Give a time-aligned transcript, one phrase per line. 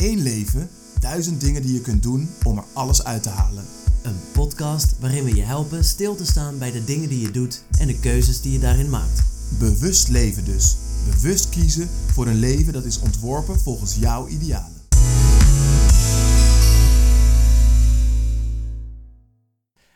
[0.00, 0.68] Eén leven,
[1.00, 3.64] duizend dingen die je kunt doen om er alles uit te halen.
[4.02, 7.64] Een podcast waarin we je helpen stil te staan bij de dingen die je doet
[7.78, 9.22] en de keuzes die je daarin maakt.
[9.58, 10.76] Bewust leven dus.
[11.10, 14.76] Bewust kiezen voor een leven dat is ontworpen volgens jouw idealen.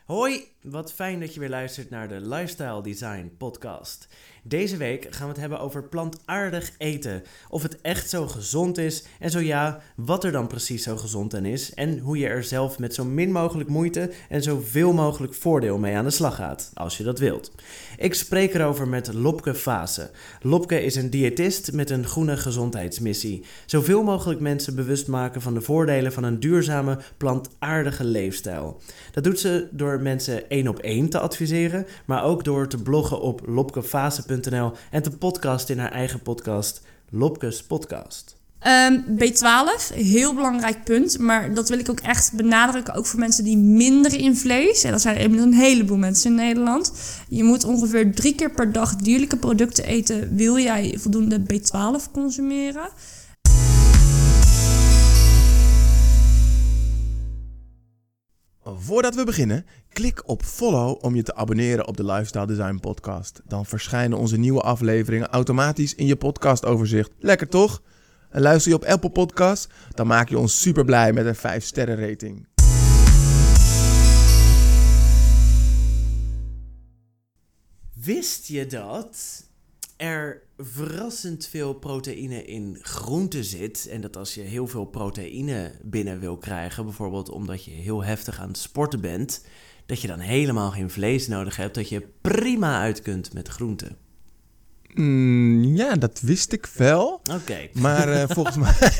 [0.05, 4.07] Hoi, wat fijn dat je weer luistert naar de Lifestyle Design Podcast.
[4.45, 7.23] Deze week gaan we het hebben over plantaardig eten.
[7.49, 11.35] Of het echt zo gezond is en zo ja, wat er dan precies zo gezond
[11.35, 11.73] aan is.
[11.73, 15.95] En hoe je er zelf met zo min mogelijk moeite en zoveel mogelijk voordeel mee
[15.95, 17.51] aan de slag gaat, als je dat wilt.
[17.97, 20.11] Ik spreek erover met Lopke Fase.
[20.41, 23.43] Lopke is een diëtist met een groene gezondheidsmissie.
[23.65, 28.81] Zoveel mogelijk mensen bewust maken van de voordelen van een duurzame, plantaardige leefstijl.
[29.11, 33.21] Dat doet ze door mensen één op één te adviseren, maar ook door te bloggen
[33.21, 33.41] op
[34.91, 38.35] en te podcasten in haar eigen podcast, Lopkes Podcast.
[38.59, 41.19] Ehm, B12, heel belangrijk punt.
[41.19, 42.93] Maar dat wil ik ook echt benadrukken.
[42.93, 44.83] Ook voor mensen die minderen in vlees.
[44.83, 46.93] En dat zijn inmiddels een heleboel mensen in Nederland.
[47.27, 50.35] Je moet ongeveer drie keer per dag dierlijke producten eten.
[50.35, 52.89] Wil jij voldoende B12 consumeren?
[58.63, 63.41] Voordat we beginnen, klik op follow om je te abonneren op de Lifestyle Design Podcast.
[63.47, 67.11] Dan verschijnen onze nieuwe afleveringen automatisch in je podcastoverzicht.
[67.19, 67.81] Lekker toch?
[68.29, 71.63] En luister je op Apple Podcasts, dan maak je ons super blij met een 5
[71.63, 72.47] sterren rating.
[77.93, 79.43] Wist je dat
[79.97, 83.87] er verrassend veel proteïne in groenten zit?
[83.87, 88.39] En dat als je heel veel proteïne binnen wil krijgen, bijvoorbeeld omdat je heel heftig
[88.39, 89.41] aan het sporten bent,
[89.85, 93.97] dat je dan helemaal geen vlees nodig hebt, dat je prima uit kunt met groenten.
[94.93, 97.21] Mm, ja, dat wist ik wel.
[97.31, 97.67] Oké.
[97.73, 98.73] Maar eh, volgens mij.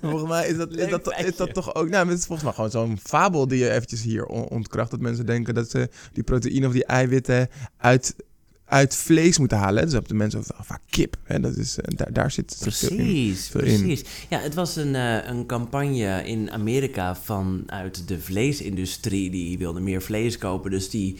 [0.00, 1.88] volgens mij is dat, is, dat, is dat toch ook.
[1.88, 4.90] Nou, het is volgens mij gewoon zo'n fabel die je eventjes hier on- ontkracht.
[4.90, 8.16] Dat mensen denken dat ze die proteïne of die eiwitten uit,
[8.72, 9.82] uit vlees moeten halen.
[9.82, 11.16] Dus hebben de mensen vaak kip.
[11.24, 11.40] Hè?
[11.40, 12.96] Dat is, eh, daar, daar zit zit veel in.
[12.96, 13.80] Precies, veel in.
[13.82, 14.04] precies.
[14.28, 19.30] Ja, het was een, eh, een campagne in Amerika vanuit de vleesindustrie.
[19.30, 21.16] Die wilde meer vlees kopen, dus die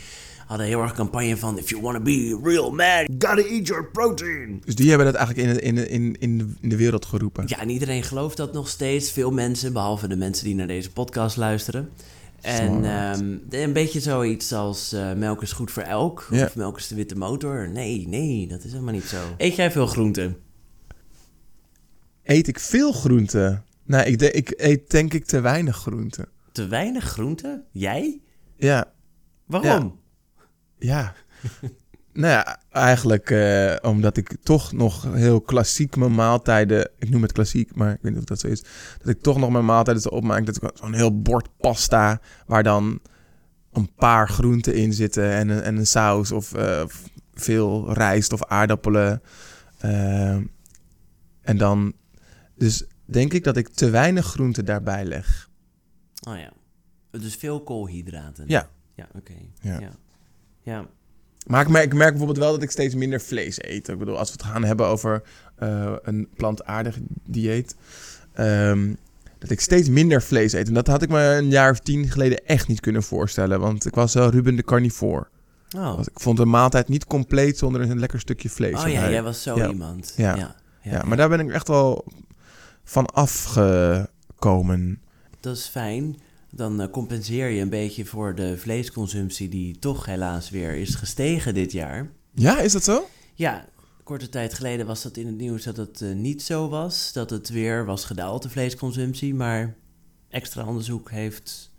[0.47, 1.59] hadden heel erg campagne van...
[1.59, 4.63] If you want to be a real man, gotta eat your protein.
[4.65, 7.45] Dus die hebben dat eigenlijk in, in, in, in de wereld geroepen.
[7.47, 9.11] Ja, en iedereen gelooft dat nog steeds.
[9.11, 11.89] Veel mensen, behalve de mensen die naar deze podcast luisteren.
[12.43, 16.29] En ehm, een beetje zoiets als eh, melk is goed voor elk.
[16.33, 17.69] Of melk is de witte motor.
[17.69, 19.17] Nee, nee, dat is helemaal niet zo.
[19.37, 20.37] Eet jij veel groenten?
[22.23, 23.65] Eet ik veel groenten?
[23.85, 26.29] Nou, ik, de- ik eet denk ik te weinig groenten.
[26.53, 27.65] Te weinig groenten?
[27.71, 28.21] Jij?
[28.57, 28.93] Ja,
[29.47, 30.01] Waarom?
[30.79, 31.15] Ja.
[32.13, 36.91] nou ja, eigenlijk eh, omdat ik toch nog heel klassiek mijn maaltijden...
[36.99, 38.63] Ik noem het klassiek, maar ik weet niet of dat zo is.
[38.99, 40.47] Dat ik toch nog mijn maaltijden zo opmaak.
[40.47, 42.21] Dat ik zo'n heel bord pasta...
[42.47, 43.01] waar dan
[43.73, 45.31] een paar groenten in zitten...
[45.31, 46.85] en een, en een saus of eh,
[47.35, 49.23] veel rijst of aardappelen.
[49.79, 50.37] Eh,
[51.41, 51.93] en dan...
[52.57, 55.51] Dus denk ik dat ik te weinig groenten daarbij leg.
[56.29, 56.53] Oh ja.
[57.11, 58.45] Dus veel koolhydraten.
[58.49, 58.69] Ja.
[58.95, 59.35] Ja, oké.
[59.61, 59.81] Ja.
[59.81, 59.93] Ja.
[60.63, 60.87] ja.
[61.47, 63.89] Maar ik merk, ik merk bijvoorbeeld wel dat ik steeds minder vlees eet.
[63.89, 65.23] Ik bedoel, als we het gaan hebben over
[65.57, 67.75] eh, een plantaardig dieet...
[68.33, 68.95] ehm,
[69.39, 70.69] dat ik steeds minder vlees eet.
[70.69, 73.61] En dat had ik me een jaar of tien geleden echt niet kunnen voorstellen.
[73.61, 75.27] Want ik was wel Ruben de carnivore.
[75.77, 78.83] Oh, Want Ik vond een maaltijd niet compleet zonder een lekker stukje vlees.
[78.83, 79.69] oh ja, jij was zo Ja.
[79.69, 80.13] iemand.
[80.17, 80.37] Ja.
[80.37, 80.57] Ja.
[80.83, 82.05] ja, maar daar ben ik echt wel
[82.85, 85.01] van afgekomen.
[85.41, 86.17] Dat is fijn.
[86.55, 91.55] Dan eh, compenseer je een beetje voor de vleesconsumptie die toch helaas weer is gestegen
[91.55, 92.11] dit jaar.
[92.35, 93.09] Ja, is dat zo?
[93.35, 93.69] Ja,
[94.05, 97.13] korte tijd geleden was dat in het nieuws dat het eh, niet zo was.
[97.13, 99.35] Dat het weer was gedaald, de vleesconsumptie.
[99.35, 99.75] Maar
[100.29, 101.71] extra onderzoek heeft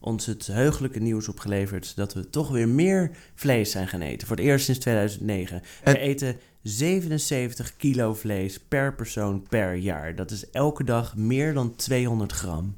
[0.00, 1.96] ons het heugelijke nieuws opgeleverd...
[1.96, 4.26] dat we toch weer meer vlees zijn gaan eten.
[4.26, 5.62] Voor het eerst sinds 2009.
[5.82, 10.14] En- We eten 77 kilo vlees per persoon per jaar.
[10.14, 12.76] Dat is elke dag meer dan 200 gram.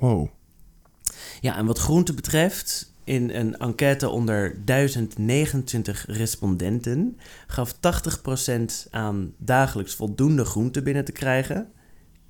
[0.00, 0.28] Wow.
[1.40, 9.94] Ja, en wat groente betreft, in een enquête onder 1029 respondenten gaf 80% aan dagelijks
[9.94, 11.72] voldoende groente binnen te krijgen.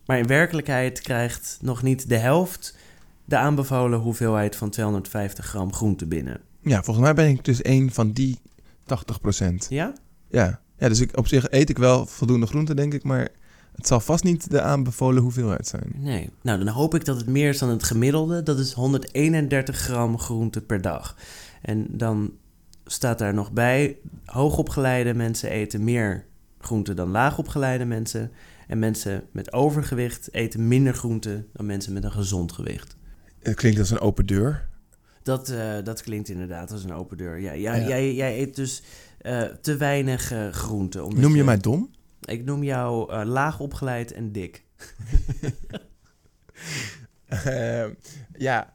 [0.06, 2.76] Maar in werkelijkheid krijgt nog niet de helft
[3.24, 6.40] de aanbevolen hoeveelheid van 250 gram groente binnen.
[6.62, 9.68] Ja, volgens mij ben ik dus een van die 80%.
[9.68, 9.92] Ja?
[10.28, 13.02] Ja, ja dus ik, op zich eet ik wel voldoende groenten, denk ik.
[13.02, 13.28] Maar
[13.74, 15.92] het zal vast niet de aanbevolen hoeveelheid zijn.
[15.96, 16.30] Nee.
[16.42, 18.42] Nou, dan hoop ik dat het meer is dan het gemiddelde.
[18.42, 21.16] Dat is 131 gram groente per dag.
[21.62, 22.32] En dan
[22.84, 26.24] staat daar nog bij, hoogopgeleide mensen eten meer
[26.60, 28.30] groente dan laagopgeleide mensen.
[28.66, 32.96] En mensen met overgewicht eten minder groente dan mensen met een gezond gewicht.
[33.42, 34.68] Het klinkt als een open deur.
[35.22, 37.38] Dat, eh, dat klinkt inderdaad als een open deur.
[37.38, 37.88] Ja, ja, Ja.
[37.88, 38.82] Jij, jij eet dus
[39.18, 41.06] eh, te weinig eh, groente.
[41.14, 41.90] Noem je mij dom?
[42.30, 44.64] Ik noem jou eh, laag opgeleid en dik.
[47.44, 47.86] Eh,
[48.38, 48.70] ja.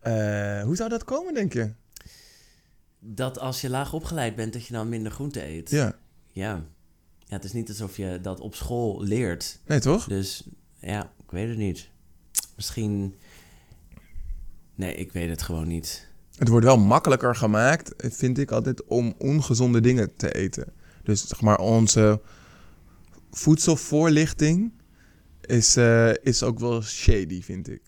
[0.00, 1.72] Eh, hoe zou dat komen, denk je?
[2.98, 5.70] Dat als je laag opgeleid bent, dat je dan minder groente eet.
[5.70, 5.98] Ja.
[6.32, 6.64] Ja.
[7.18, 7.34] ja.
[7.34, 9.60] Het is niet alsof je dat op school leert.
[9.66, 10.06] Nee, toch?
[10.06, 11.88] Dus ja, ik weet het niet.
[12.56, 13.14] Misschien.
[14.74, 16.08] Nee, ik weet het gewoon niet.
[16.36, 20.72] Het wordt wel makkelijker gemaakt, vind ik altijd, om ongezonde dingen te eten.
[21.02, 22.20] Dus zeg maar, onze
[23.36, 24.72] voedselvoorlichting
[25.40, 27.82] is, eh, is ook wel shady, vind ik.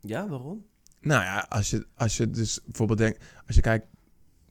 [0.00, 0.64] Ja, waarom?
[1.00, 3.86] Nou ja, als je, als je dus bijvoorbeeld denkt, als je kijkt,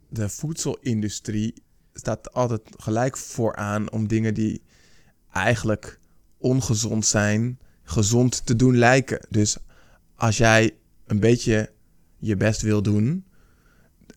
[0.10, 1.54] de voedselindustrie
[1.94, 4.62] staat altijd gelijk vooraan om dingen die
[5.32, 6.00] eigenlijk
[6.38, 9.26] ongezond zijn, gezond te doen lijken.
[9.30, 9.58] Dus
[10.16, 11.72] als jij een beetje
[12.18, 13.26] je best wil doen,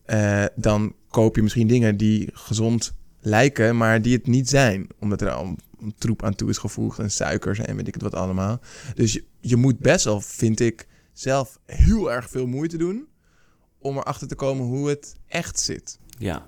[0.05, 2.93] eh, dan koop je misschien dingen die gezond
[3.25, 4.87] lijken, maar die het niet zijn.
[4.99, 8.03] Omdat er al een troep aan toe is gevoegd en suikers en weet ik het
[8.03, 8.59] wat allemaal.
[8.95, 13.07] Dus je, je moet best wel, vind ik, zelf heel erg veel moeite doen
[13.79, 15.99] om erachter te komen hoe het echt zit.
[16.17, 16.45] Ja.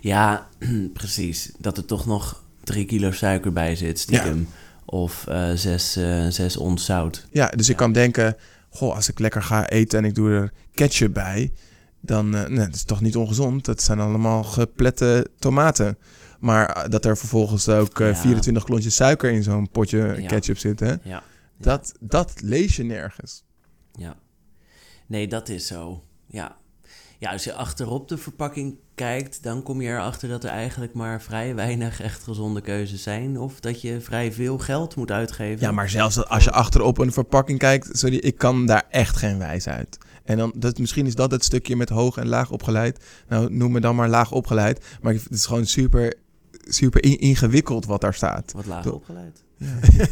[0.00, 0.48] Ja,
[0.92, 1.52] precies.
[1.58, 4.48] Dat er toch nog drie kilo suiker bij zit, stiekem.
[4.84, 7.26] Of eh, zes, eh, zes ons zout.
[7.30, 8.36] Ja, dus ik kan denken,
[8.68, 11.52] goh, als ik lekker ga eten en ik doe er ketchup bij,
[12.06, 13.64] dan eh nee, dat is toch niet ongezond.
[13.64, 15.98] Dat zijn allemaal geplette tomaten.
[16.40, 18.14] Maar eh, dat er vervolgens ook eh, Ja.
[18.16, 20.26] 24 klontjes suiker in zo'n potje Ja.
[20.26, 20.94] ketchup zit, hè?
[21.02, 21.22] Ja.
[21.58, 23.44] Dat, dat lees je nergens.
[23.92, 24.16] Ja.
[25.06, 26.02] Nee, dat is zo.
[26.26, 26.56] Ja.
[27.18, 31.22] Ja, als je achterop de verpakking kijkt, dan kom je erachter dat er eigenlijk maar
[31.22, 33.38] vrij weinig echt gezonde keuzes zijn.
[33.38, 35.66] Of dat je vrij veel geld moet uitgeven.
[35.66, 39.38] Ja, maar zelfs als je achterop een verpakking kijkt, sorry, ik kan daar echt geen
[39.38, 39.98] wijs uit.
[40.24, 43.04] En dan, dat, misschien is dat het stukje met hoog en laag opgeleid.
[43.28, 44.84] Nou, noem me dan maar laag opgeleid.
[45.02, 46.14] Maar het is gewoon super,
[46.68, 48.52] super in- ingewikkeld wat daar staat.
[48.52, 49.42] Wat laag opgeleid.
[49.56, 49.66] Ja.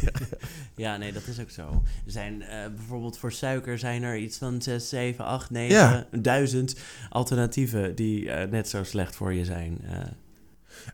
[0.75, 1.83] Ja, nee, dat is ook zo.
[2.05, 6.07] Er zijn eh, bijvoorbeeld voor suiker zijn er iets van 6, 7, 8, 9, Ja.
[6.11, 6.75] duizend
[7.09, 9.79] alternatieven die eh, net zo slecht voor je zijn.
[9.83, 9.97] Eh,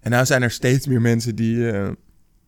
[0.01, 1.71] En nou zijn er steeds meer mensen die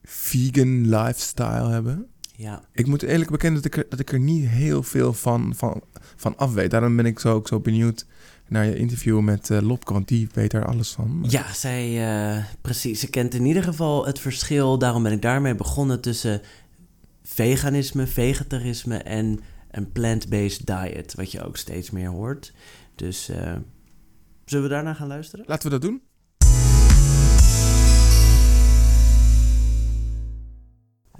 [0.04, 2.06] vegan lifestyle hebben.
[2.42, 5.54] Ja, Ik moet eerlijk bekennen dat ik er, dat ik er niet heel veel van,
[5.56, 5.82] van,
[6.16, 6.72] van af weet.
[6.72, 8.06] Daarom ben ik zo, ook zo benieuwd
[8.48, 11.26] naar je interview met Lopke, want die weet er alles van.
[11.28, 13.00] ja zij, eh, precies.
[13.00, 14.78] Ze kent in ieder geval het verschil.
[14.78, 16.42] Daarom ben ik daarmee begonnen tussen
[17.24, 19.40] veganisme, vegetarisme en
[19.72, 21.14] een plant-based diet.
[21.16, 22.54] Wat je ook steeds meer hoort.
[22.96, 23.56] Dus eh,
[24.46, 25.46] zullen we daarna gaan luisteren?
[25.48, 26.02] Laten we dat doen.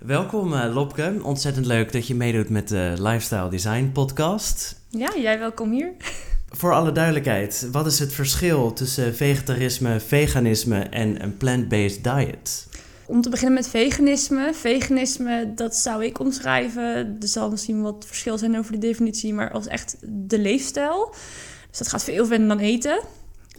[0.06, 1.20] Welkom eh, Lopke.
[1.24, 4.76] Ontzettend leuk dat je meedoet met de Lifestyle Design podcast.
[4.90, 5.92] Ja, jij welkom hier.
[6.50, 12.68] Voor alle duidelijkheid, wat is het verschil tussen vegetarisme, veganisme en een plant-based diet?
[13.06, 14.52] Om te beginnen met veganisme.
[14.54, 17.18] Veganisme, dat zou ik omschrijven.
[17.20, 21.16] Er zal misschien wat verschil zijn over de definitie, maar als echt de leefstijl.
[21.70, 23.00] Dus dat gaat veel verder dan eten.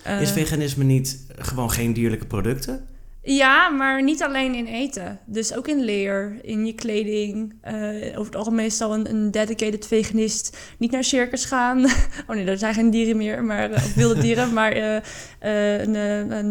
[0.02, 2.86] Eh, Is veganisme niet gewoon geen dierlijke producten?
[3.24, 5.20] Ja, maar niet alleen in eten.
[5.26, 7.54] Dus ook in leer, in je kleding.
[7.60, 7.74] Eh,
[8.08, 11.84] over het algemeen zal een, een dedicated veganist niet naar circus gaan.
[12.26, 15.94] oh nee, er zijn geen dieren meer, maar, eh, wilde dieren, maar eh, een,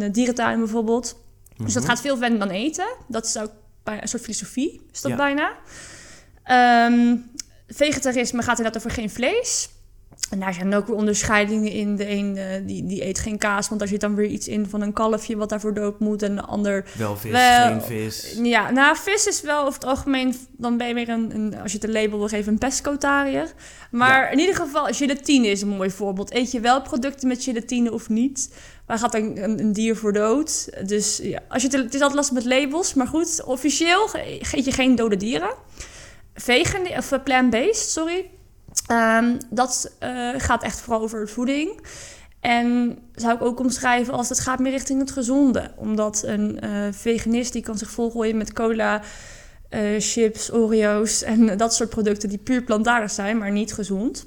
[0.02, 1.24] een dierentuin bijvoorbeeld.
[1.58, 1.92] Dus dat Mhm.
[1.92, 2.88] gaat veel verder dan eten.
[3.08, 3.52] Dat is ook
[3.84, 5.18] bij, een soort filosofie, is dat Ja.
[5.18, 5.52] bijna.
[6.44, 7.16] Ehm,
[7.68, 9.70] vegetarisme gaat inderdaad over geen vlees.
[10.30, 11.96] En daar zijn ook weer onderscheidingen in.
[11.96, 14.70] De een eh, die, die eet geen kaas, want daar zit dan weer iets in
[14.70, 16.22] van een kalfje wat daarvoor dood moet.
[16.22, 18.38] En de ander Wel vis, Wel- geen vis.
[18.44, 21.72] ja, nou, vis is wel over het algemeen, dan ben je weer een, een als
[21.72, 23.54] je het een label wil geven, een pescotariër.
[23.92, 26.34] Maar in ieder geval, gelatine is een mooi voorbeeld.
[26.34, 28.54] Eet je wel producten met gelatine of niet?
[28.86, 30.70] Waar gaat een, een, een dier voor dood?
[30.88, 34.10] Dus ja, als je het, het is altijd lastig met labels, maar goed, officieel
[34.52, 35.54] eet je geen dode dieren.
[36.34, 38.30] Vegan, of eh, plant-based, sorry.
[38.88, 41.80] Ehm, dat eh, gaat echt vooral over voeding.
[42.40, 45.72] En zou ik ook omschrijven als het gaat meer richting het gezonde.
[45.76, 49.02] Omdat een eh, veganist die kan zich volgooien met cola,
[49.70, 54.26] eh, chips, Oreo's en dat soort producten die puur plantaardig zijn, maar niet gezond.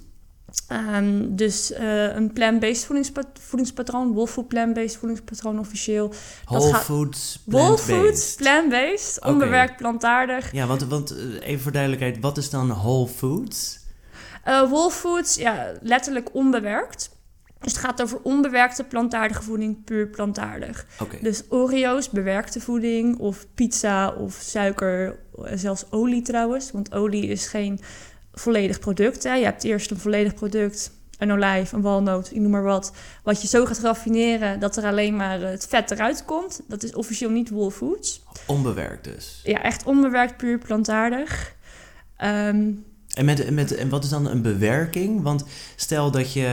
[0.69, 1.73] Ehm, dus
[2.15, 6.13] een plant-based voedingspa- voedingspatroon, Wolfood plant-based voedingspatroon officieel.
[6.45, 8.37] Whole gaat- foods, plant-based.
[8.37, 9.29] plant-based, Oké.
[9.33, 10.53] onbewerkt plantaardig.
[10.53, 13.83] Ja, want, want even voor duidelijkheid, wat is dan whole foods?
[14.45, 17.11] Eh Whole Foods, ja, letterlijk onbewerkt.
[17.65, 20.87] Dus het gaat over onbewerkte plantaardige voeding, puur plantaardig.
[21.21, 26.71] Dus Oreo's, bewerkte voeding, of pizza of suiker, eh, zelfs olie trouwens.
[26.71, 27.81] Want olie is geen
[28.33, 29.23] volledig product.
[29.23, 29.35] Hè.
[29.35, 32.93] Je hebt eerst een volledig product, een olijf, een walnoot, ik noem maar wat.
[33.23, 36.61] Wat je zo gaat raffineren dat er alleen maar het vet eruit komt.
[36.69, 38.23] Dat is officieel niet Whole Foods.
[38.47, 39.41] Onbewerkt dus.
[39.45, 41.55] Ja, echt onbewerkt, puur plantaardig.
[42.17, 42.71] Ehm,
[43.14, 45.23] En, met, met, en wat is dan een bewerking?
[45.23, 45.44] Want
[45.76, 46.47] stel dat je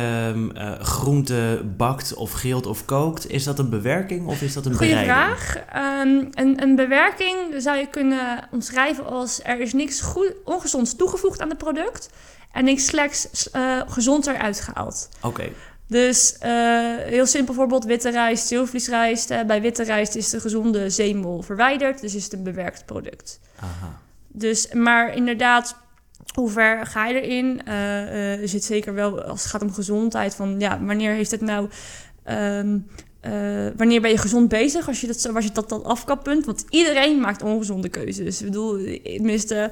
[0.54, 3.30] eh, groente bakt of grilt of kookt.
[3.30, 5.38] Is dat een bewerking of is dat een Goeie bereiding?
[5.38, 5.56] vraag.
[5.58, 11.42] Ehm, een, een bewerking zou je kunnen omschrijven als er is niks goed, ongezonds toegevoegd
[11.42, 12.10] aan het product
[12.52, 15.10] en niks slechts eh gezond eruit gehaald.
[15.22, 15.44] Oké,
[15.88, 16.52] Dus eh,
[16.98, 19.34] heel simpel voorbeeld, witte rijst, zilvervliesrijst.
[19.48, 23.40] Bij witte rijst is de gezonde zeemol verwijderd, dus is het een bewerkt product.
[23.60, 24.00] aha.
[24.28, 25.76] Dus, maar inderdaad,
[26.34, 27.66] hoe ver ga je erin?
[27.66, 31.42] Eh, eh, zit zeker wel, als het gaat om gezondheid, van ja, wanneer heeft het
[31.42, 31.70] nou...
[32.24, 32.78] ehm,
[33.22, 36.46] eh, wanneer ben je gezond bezig als je dat, als je dat, dat afkappunt?
[36.46, 38.40] Want iedereen maakt ongezonde keuzes.
[38.40, 39.72] Ik bedoel, eh, tenminste,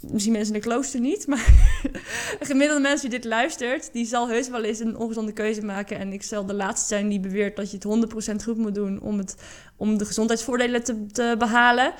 [0.00, 1.46] misschien mensen in de klooster niet, maar
[2.40, 5.98] een gemiddelde mens die dit luistert, die zal heus wel eens een ongezonde keuze maken.
[5.98, 9.00] En ik zal de laatste zijn die beweert dat je het 100% goed moet doen
[9.00, 9.36] om, het,
[9.76, 11.94] om de gezondheidsvoordelen te, te behalen.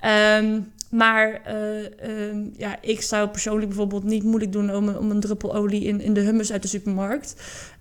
[0.00, 5.10] Ehm, maar eh, ehm, ja, ik zou persoonlijk bijvoorbeeld niet moeilijk doen om, een- om
[5.10, 7.34] een druppel olie in, in de hummus uit de supermarkt.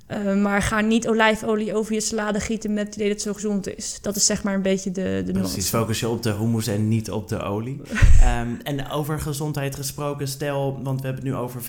[0.07, 3.33] Eh, maar ga niet olijfolie over je salade gieten met het idee dat het zo
[3.33, 3.99] gezond is.
[4.01, 5.51] Dat is zeg maar een beetje de, de nuance.
[5.53, 7.81] Precies, focus je op de hummus en niet op de olie.
[8.21, 11.61] Ehm, en over gezondheid gesproken, stel, want we hebben het nu over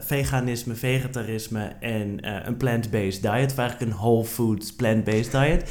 [0.00, 5.62] veganisme, vegetarisme en eh, een plant-based diet, of eigenlijk een whole foods plant-based diet.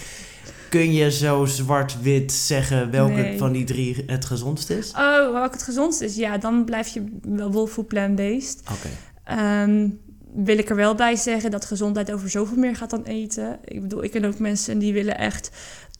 [0.71, 3.37] Kun je zo zwart-wit zeggen welke Nee.
[3.37, 4.91] van die drie het gezondst is?
[4.91, 6.15] Oh, welke het gezondst is?
[6.15, 8.61] Ja, dan blijf je wel whole food plant-based.
[8.71, 8.89] Oké.
[9.23, 9.87] Ehm,
[10.35, 13.59] wil ik er wel bij zeggen dat gezondheid over zoveel meer gaat dan eten.
[13.65, 15.51] Ik bedoel, ik ken ook mensen die willen echt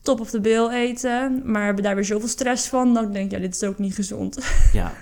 [0.02, 2.94] top of the bill eten, maar hebben daar weer zoveel stress van.
[2.94, 4.38] Dan denk ik, ja, dit is ook niet gezond.
[4.74, 4.94] Ja.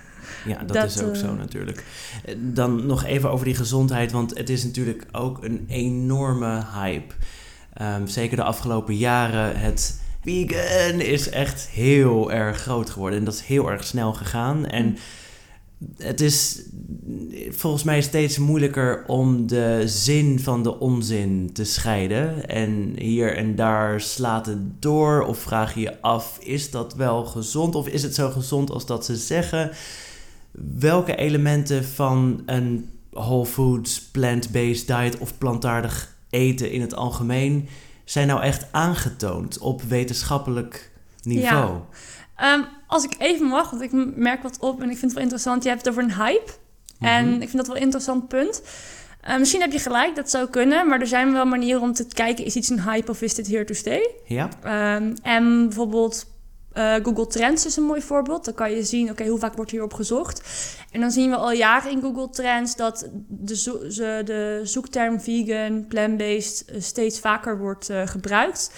[0.45, 1.83] Ja, dat, Dat, is ook eh, zo natuurlijk.
[2.25, 7.13] Eh, Dan nog even over die gezondheid, want het is natuurlijk ook een enorme hype.
[7.73, 9.59] Ehm, zeker de afgelopen jaren.
[9.59, 14.65] Het vegan is echt heel erg groot geworden en dat is heel erg snel gegaan.
[14.65, 14.97] En
[15.97, 16.61] het is
[17.49, 22.47] volgens mij steeds moeilijker om de zin van de onzin te scheiden.
[22.49, 27.25] En hier en daar slaat het door of vraag je je af, is dat wel
[27.25, 29.71] gezond of is het zo gezond als dat ze zeggen?
[30.79, 37.67] Welke elementen van een whole foods, plant-based diet of plantaardig eten in het algemeen
[38.05, 40.91] zijn nou echt aangetoond op wetenschappelijk
[41.23, 41.77] niveau?
[42.35, 45.21] Ehm, als ik even mag, want ik merk wat op en ik vind het wel
[45.21, 45.63] interessant.
[45.63, 46.51] Je hebt het over een hype.
[46.99, 47.33] En Mhm.
[47.33, 48.61] ik vind dat wel een interessant punt.
[49.21, 50.87] Eh, misschien heb je gelijk, dat zou kunnen.
[50.87, 53.47] Maar er zijn wel manieren om te kijken, is iets een hype of is dit
[53.47, 54.09] here to stay?
[54.25, 54.49] Ja?
[54.63, 56.25] Ehm, en bijvoorbeeld
[56.73, 58.45] eh, Google Trends is een mooi voorbeeld.
[58.45, 60.41] Dan kan je zien, oké, hoe vaak wordt hierop gezocht?
[60.91, 63.87] En dan zien we al jaren in Google Trends dat de, zo-
[64.23, 68.71] de zoekterm vegan, plant-based eh, steeds vaker wordt eh, gebruikt.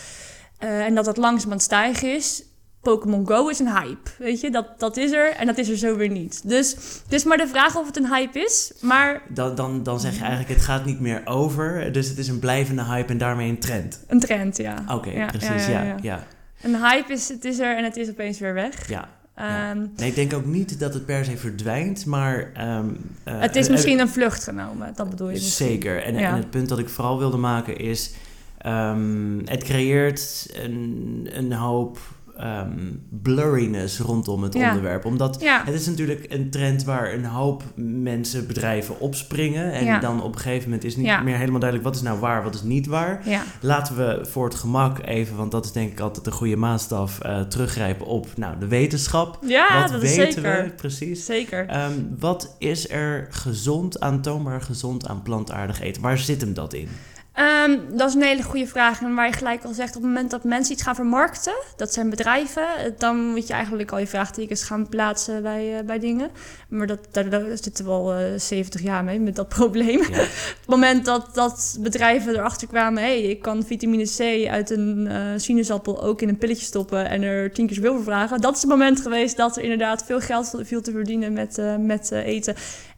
[0.57, 2.43] En dat dat langzaam aan het stijgen is.
[2.81, 4.51] Pokémon Go is een hype, weet je?
[4.51, 6.50] Dat, dat is er en dat is er zo weer niet.
[6.50, 6.71] Dus
[7.03, 8.74] het is maar de vraag of het een hype is.
[8.81, 11.91] Maar Dan, dan, dan zeg je eigenlijk, het gaat niet meer over.
[11.91, 14.03] Dus het is een blijvende hype en daarmee een trend.
[14.07, 14.83] een trend, ja.
[14.89, 15.65] Oké, Ja, precies.
[15.67, 16.24] Ja, ja, ja.
[16.63, 18.89] Een hype is, het is er en het is opeens weer weg.
[18.89, 19.07] ja.
[19.35, 19.69] Ja.
[19.71, 22.51] Ehm, Nee, ik denk ook niet dat het per se verdwijnt, maar...
[22.53, 22.85] ehm,
[23.23, 25.67] eh, Het is misschien een vlucht genomen, dat bedoel je misschien.
[25.67, 26.03] Zeker.
[26.03, 26.29] En, Ja.
[26.29, 28.11] en het punt dat ik vooral wilde maken is...
[28.57, 31.99] ehm, het creëert een, een hoop
[32.38, 32.69] ehm,
[33.09, 34.67] blurriness rondom het Ja.
[34.67, 35.05] onderwerp.
[35.05, 39.71] Omdat Ja, het is natuurlijk een trend waar een hoop mensen, bedrijven opspringen.
[39.71, 40.00] En Ja.
[40.00, 41.83] dan op een gegeven moment is niet meer helemaal duidelijk...
[41.89, 43.21] wat is nou waar, wat is niet waar.
[43.61, 47.19] Laten we voor het gemak even, want dat is denk ik altijd een goede maatstaf...
[47.19, 49.39] eh, teruggrijpen op nou, de wetenschap.
[49.47, 50.63] ja wat dat is weten zeker.
[50.63, 51.25] we precies?
[51.25, 51.67] Zeker.
[51.67, 56.01] Ehm, wat is er gezond, aantoonbaar gezond aan plantaardig eten?
[56.01, 56.88] Waar zit hem dat in?
[57.33, 59.01] Ehm, dat is een hele goede vraag.
[59.01, 61.93] En waar je gelijk al zegt, op het moment dat mensen iets gaan vermarkten, dat
[61.93, 66.00] zijn bedrijven, eh, dan moet je eigenlijk al je vraagtekens gaan plaatsen bij, eh, bij
[66.00, 66.29] dingen.
[66.69, 70.00] Maar dat, daar, daar zitten we al eh, 70 jaar mee met dat probleem.
[70.00, 70.05] Ja.
[70.05, 74.69] Op het moment dat, dat bedrijven erachter kwamen, hé, hey, ik kan vitamine C uit
[74.69, 78.41] een eh, sinaasappel ook in een pilletje stoppen en er tien keer zoveel voor vragen.
[78.41, 82.11] Dat is het moment geweest dat er inderdaad veel geld viel te verdienen met, met
[82.11, 82.55] eten.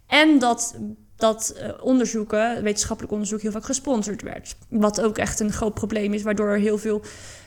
[0.08, 0.75] En dat,
[1.24, 4.56] dat eh, onderzoeken, wetenschappelijk onderzoek, heel vaak gesponsord werd.
[4.70, 7.01] Wat ook echt een groot probleem is, waardoor er heel veel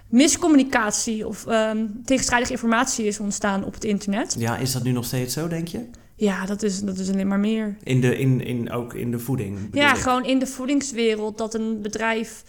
[0.08, 4.36] miscommunicatie of ehm, tegenstrijdige informatie is ontstaan op het internet.
[4.38, 5.84] ja, is dat nu nog steeds zo, denk je?
[6.14, 7.76] Ja, dat is, dat is alleen maar meer.
[7.82, 9.58] In de, in, in, ook in de voeding.
[9.72, 10.00] Ja, ik.
[10.00, 12.44] gewoon in de voedingswereld dat een bedrijf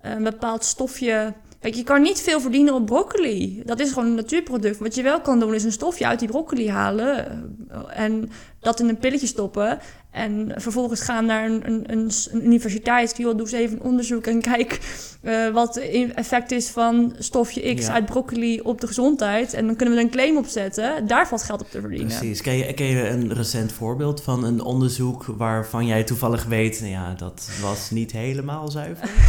[0.00, 1.34] eh, een bepaald stofje.
[1.60, 3.62] Kijk, je kan niet veel verdienen op broccoli.
[3.64, 4.78] Dat is gewoon een natuurproduct.
[4.78, 7.26] Wat je wel kan doen is een stofje uit die broccoli halen
[7.68, 8.30] eh, en
[8.60, 9.78] dat in een pilletje stoppen.
[10.16, 13.16] En vervolgens gaan naar een, een, een, universiteit.
[13.16, 14.80] Joh, doe eens even een onderzoek en kijk
[15.22, 17.92] eh, wat het effect is van stofje X Ja.
[17.92, 19.52] uit broccoli op de gezondheid.
[19.54, 21.06] En dan kunnen we er een claim op zetten.
[21.06, 22.06] Daar valt geld op te verdienen.
[22.06, 22.40] Precies.
[22.40, 26.92] Ken je, ken je een recent voorbeeld van een onderzoek waarvan jij toevallig weet, nou
[26.92, 29.08] ja, dat was niet helemaal zuiver?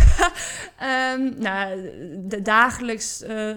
[0.77, 1.79] Ehm, nou,
[2.27, 3.50] de- dagelijks eh,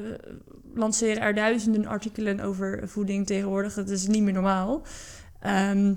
[0.75, 3.75] lanceren er duizenden artikelen over voeding tegenwoordig.
[3.75, 4.83] Dat is niet meer normaal.
[5.41, 5.95] Ehm,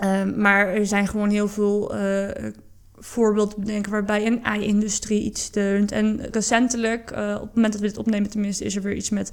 [0.00, 2.52] ehm, maar er zijn gewoon heel veel eh,
[3.00, 5.92] voorbeelden te bedenken waarbij een ei-industrie iets steunt.
[5.92, 9.10] En recentelijk, eh, op het moment dat we dit opnemen tenminste, is er weer iets
[9.10, 9.30] met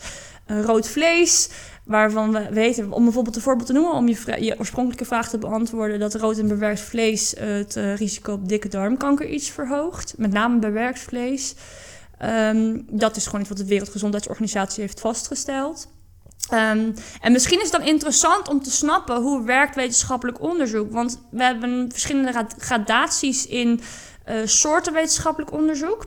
[0.47, 1.49] rood vlees.
[1.85, 5.37] Waarvan we weten, om bijvoorbeeld een voorbeeld te noemen, om je, je oorspronkelijke vraag te
[5.37, 10.13] beantwoorden, dat rood en bewerkt vlees het eh, risico op dikke darmkanker iets verhoogt.
[10.17, 11.55] Met name bewerkt vlees.
[12.17, 15.94] Ehm, dat is gewoon iets wat de Wereldgezondheidsorganisatie heeft vastgesteld.
[16.49, 20.91] Ehm, en misschien is het dan interessant om te snappen hoe werkt wetenschappelijk onderzoek.
[20.91, 23.81] Want we hebben verschillende gra- gradaties in
[24.23, 26.05] eh, soorten wetenschappelijk onderzoek.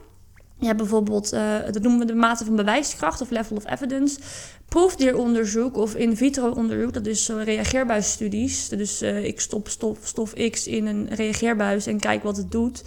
[0.59, 4.19] Je hebt bijvoorbeeld, eh, dat noemen we de mate van bewijskracht of level of evidence.
[4.69, 8.69] Proefdieronderzoek of in vitro onderzoek, dat is uh, reageerbuisstudies.
[8.69, 12.83] Dus eh, ik stop stof, stof X in een reageerbuis en kijk wat het doet.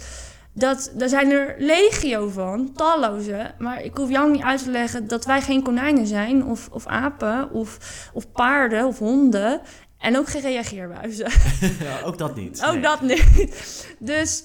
[0.53, 3.51] Dat, daar zijn er legio van, talloze.
[3.57, 6.85] Maar ik hoef jou niet uit te leggen dat wij geen konijnen zijn, of, of
[6.87, 7.77] apen, of,
[8.13, 9.61] of paarden, of honden.
[9.97, 11.29] En ook geen reageerbuizen.
[11.87, 12.63] ja, ook dat niet.
[12.65, 12.81] Ook Nee.
[12.81, 13.87] dat niet.
[13.99, 14.43] Dus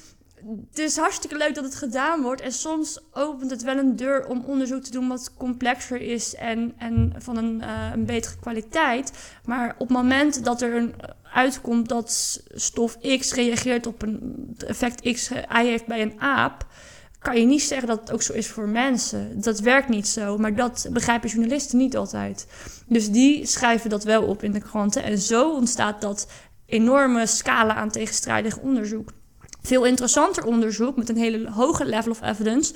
[0.73, 2.41] is hartstikke leuk dat het gedaan wordt.
[2.41, 6.75] En soms opent het wel een deur om onderzoek te doen wat complexer is en,
[6.79, 9.13] en van een, eh, een betere kwaliteit.
[9.45, 10.95] Maar op het moment dat er een
[11.33, 16.67] uitkomt dat stof X reageert op een effect X heeft bij een aap.
[17.19, 19.41] Kan je niet zeggen dat het ook zo is voor mensen.
[19.41, 22.47] Dat werkt niet zo, maar dat begrijpen journalisten niet altijd.
[22.87, 25.03] Dus die schrijven dat wel op in de kranten.
[25.03, 26.29] En zo ontstaat dat
[26.67, 29.13] enorme scala aan tegenstrijdig onderzoek.
[29.69, 32.75] Veel interessanter onderzoek met een hele hoge level of evidence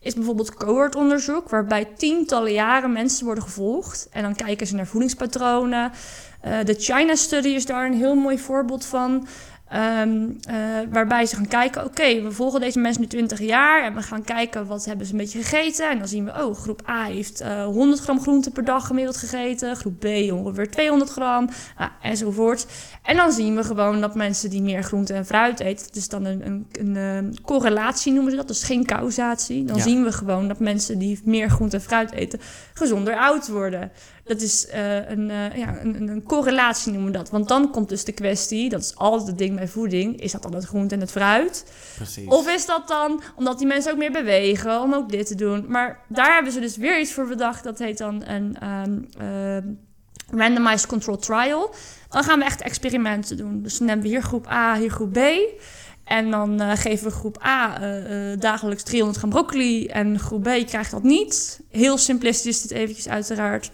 [0.00, 4.08] is bijvoorbeeld cohortonderzoek, waarbij tientallen jaren mensen worden gevolgd.
[4.12, 5.92] En dan kijken ze naar voedingspatronen.
[6.40, 9.26] Eh, de China Study is daar een heel mooi voorbeeld van.
[9.68, 10.56] Ehm, eh,
[10.90, 14.22] waarbij ze gaan kijken, oké, we volgen deze mensen nu 20 jaar en we gaan
[14.24, 15.90] kijken wat hebben ze een beetje gegeten.
[15.90, 19.16] En dan zien we, oh, groep A heeft eh 100 gram groente per dag gemiddeld
[19.16, 22.66] gegeten, groep B ongeveer 200 gram, ah, enzovoort.
[23.02, 26.24] En dan zien we gewoon dat mensen die meer groente en fruit eten, dus dan
[26.24, 29.64] een, een, een, eh, correlatie noemen ze dat, dus geen causatie.
[29.64, 29.82] Dan Ja.
[29.82, 32.40] zien we gewoon dat mensen die meer groente en fruit eten,
[32.74, 33.92] gezonder oud worden.
[34.24, 37.30] Dat is eh, een, eh, ja, een, een- correlatie noemen we dat.
[37.30, 40.42] Want dan komt dus de kwestie, dat is altijd het ding bij voeding, is dat
[40.42, 41.64] dan het groente en het fruit?
[41.96, 42.28] Precies.
[42.28, 45.64] Of is dat dan omdat die mensen ook meer bewegen, om ook dit te doen?
[45.68, 49.62] Maar daar hebben ze dus weer iets voor bedacht, dat heet dan een ehm, ehm,
[50.30, 51.74] randomized control trial.
[52.08, 53.62] Dan gaan we echt experimenten doen.
[53.62, 55.18] Dus dan hebben we hier groep A, hier groep B.
[56.04, 57.78] En dan eh, geven we groep A
[58.36, 61.60] dagelijks 300 gram broccoli en groep B krijgt dat niet.
[61.70, 63.70] Heel simplistisch dit eventjes uiteraard.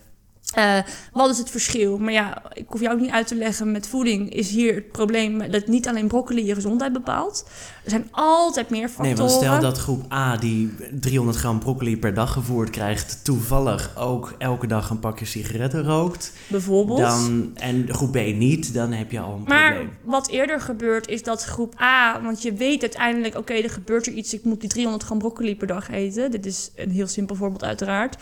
[0.54, 0.78] Eh,
[1.12, 1.98] wat is het verschil?
[1.98, 3.72] Maar ja, ik hoef jou ook niet uit te leggen.
[3.72, 7.44] Met voeding is hier het probleem dat niet alleen broccoli je gezondheid bepaalt.
[7.84, 9.16] Er zijn altijd meer Nee, factoren.
[9.16, 14.34] want stel dat groep A die 300 gram broccoli per dag gevoerd krijgt, toevallig ook
[14.38, 16.98] elke dag een pakje sigaretten rookt, bijvoorbeeld.
[16.98, 19.96] dan, en groep B niet, dan heb je al een Maar probleem.
[20.04, 24.12] wat eerder gebeurt is dat groep A, want je weet uiteindelijk, oké, er gebeurt er
[24.12, 26.30] iets, ik moet die 300 gram broccoli per dag eten.
[26.30, 28.16] Dit is een heel simpel voorbeeld uiteraard.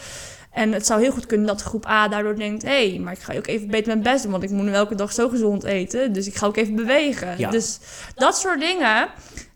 [0.59, 3.19] En het zou heel goed kunnen dat groep A daardoor denkt, hé, hey, maar ik
[3.19, 5.65] ga ook even beter mijn best doen, want ik moet nu elke dag zo gezond
[5.65, 7.39] eten, dus ik ga ook even bewegen.
[7.39, 7.51] Ja.
[7.51, 7.79] Dus
[8.15, 9.09] dat soort dingen.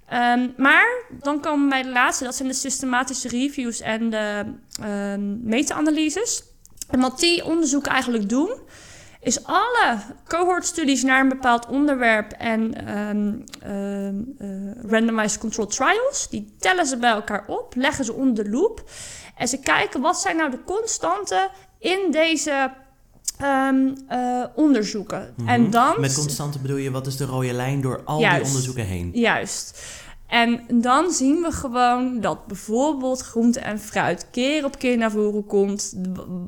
[0.09, 4.45] Ehm, maar dan komen we bij de laatste, dat zijn de systematische reviews en de
[4.83, 6.43] ehm meta-analyses.
[6.91, 8.51] En wat die onderzoeken eigenlijk doen,
[9.23, 12.75] is alle cohortstudies naar een bepaald onderwerp en
[13.63, 18.85] eh, randomized controlled trials, die tellen ze bij elkaar op, leggen ze onder de loep
[19.37, 22.73] en ze kijken wat zijn nou de constanten in deze
[23.39, 25.35] ehm, eh, onderzoeken.
[25.37, 25.49] Mhm.
[25.49, 28.37] En dan Met constante bedoel je, wat is de rode lijn door al Juist.
[28.37, 29.11] die onderzoeken heen?
[29.13, 29.83] Juist.
[30.33, 35.47] En dan zien we gewoon dat bijvoorbeeld groente en fruit keer op keer naar voren
[35.47, 35.95] komt.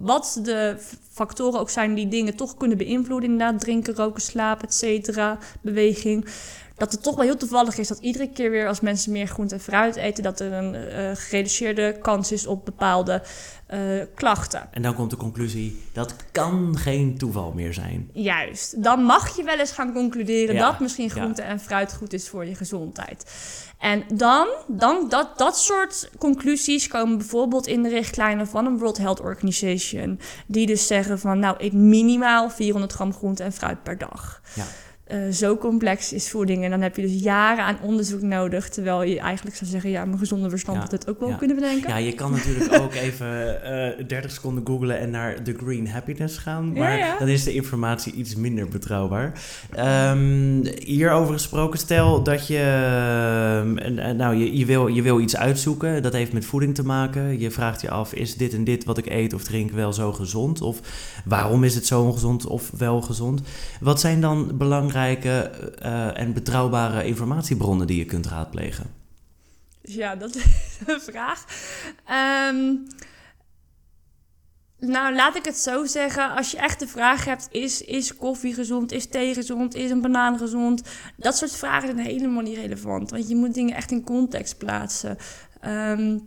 [0.03, 0.77] Wat de
[1.13, 3.31] factoren ook zijn die dingen toch kunnen beïnvloeden.
[3.31, 6.27] Inderdaad, drinken, roken, slapen, et cetera, beweging.
[6.77, 9.55] Dat het toch wel heel toevallig is dat iedere keer weer als mensen meer groente
[9.55, 13.23] en fruit eten, dat er een eh, gereduceerde kans is op bepaalde
[13.67, 13.81] eh,
[14.15, 14.69] klachten.
[14.71, 18.11] En dan komt de conclusie, dat kan geen toeval meer zijn.
[18.13, 18.83] Juist.
[18.83, 21.11] Dan mag je wel eens gaan concluderen Ja, dat misschien ja.
[21.11, 23.25] groente en fruit goed is voor je gezondheid.
[23.79, 28.99] En dan, dan dat, dat soort conclusies komen bijvoorbeeld in de richtlijnen van een World
[28.99, 30.21] Health Organization.
[30.47, 34.41] Die dus zeggen van nou, eet minimaal 400 gram groente en fruit per dag.
[34.55, 34.65] Ja.
[35.05, 36.65] Eh, zo complex is voeding.
[36.65, 38.69] En dan heb je dus jaren aan onderzoek nodig.
[38.69, 41.35] Terwijl je eigenlijk zou zeggen, ja, mijn gezonde verstand Ja, had het ook wel ja.
[41.35, 41.89] kunnen bedenken.
[41.89, 46.39] Ja, je kan natuurlijk ook even eh 30 seconden googlen en naar The Green Happiness
[46.39, 46.73] gaan.
[46.73, 47.19] Maar ja.
[47.19, 49.33] dan is de informatie iets minder betrouwbaar.
[49.71, 52.59] Ehm, hierover gesproken, stel dat je,
[53.77, 56.03] en nou, je, je, wil, je wil iets uitzoeken.
[56.03, 57.41] Dat heeft met voeding te maken.
[57.41, 60.13] Je vraagt je af, is dit en dit wat ik eet of drink wel zo
[60.13, 60.61] gezond?
[60.61, 60.81] Of
[61.25, 63.43] waarom is het zo ongezond of wel gezond?
[63.81, 68.87] Wat zijn dan belangrijke eh, en betrouwbare informatiebronnen die je kunt raadplegen?
[69.83, 70.45] Ja, dat is
[70.87, 71.45] een vraag.
[72.05, 72.75] Ehm,
[74.79, 76.35] nou, laat ik het zo zeggen.
[76.35, 78.93] Als je echt de vraag hebt: is, is koffie gezond?
[78.93, 79.75] Is thee gezond?
[79.75, 80.83] Is een banaan gezond?
[81.17, 83.11] Dat soort vragen zijn helemaal niet relevant.
[83.11, 85.17] Want je moet dingen echt in context plaatsen.
[85.61, 86.19] Ehm,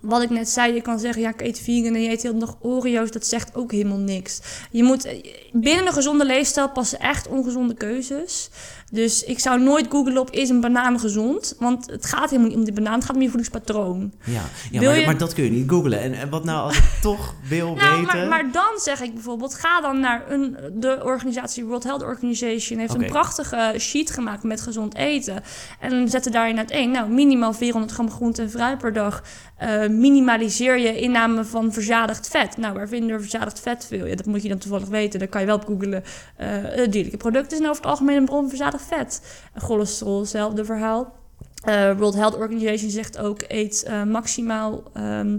[0.00, 2.38] wat ik net zei, je kan zeggen: ja, ik eet vegan en je eet heel
[2.38, 3.10] dag Oreo's.
[3.10, 4.40] Dat zegt ook helemaal niks.
[4.70, 5.08] Je moet
[5.52, 8.50] binnen een gezonde leefstijl passen echt ongezonde keuzes.
[8.90, 11.56] Dus ik zou nooit googlen op is een banaan gezond.
[11.58, 14.12] Want het gaat helemaal niet om die banaan, het gaat om je voedingspatroon.
[14.24, 16.00] Ja, ja maar, je- maar dat kun je niet googlen.
[16.00, 18.18] En, en wat nou als ik toch wil Nou, weten...
[18.18, 22.78] maar, maar dan zeg ik bijvoorbeeld, ga dan naar een, de organisatie World Health Organization
[22.78, 25.42] heeft een prachtige sheet gemaakt met gezond eten.
[25.80, 29.22] En zet er daarin uiteen, nou minimaal 400 gram groente en fruit per dag.
[29.56, 32.56] Eh, minimaliseer je inname van verzadigd vet.
[32.56, 34.06] Nou, waar vinden we verzadigd vet veel?
[34.06, 35.18] Ja, dat moet je dan toevallig weten.
[35.18, 36.04] Dan kan je wel op googlen.
[36.36, 39.22] Eh, eh, dierlijke producten zijn over het algemeen een bron van verzadigd vet.
[39.56, 41.14] Cholesterol, hetzelfde verhaal.
[41.64, 44.82] Eh, World Health Organization zegt ook, eet maximaal...
[44.92, 45.38] ehm,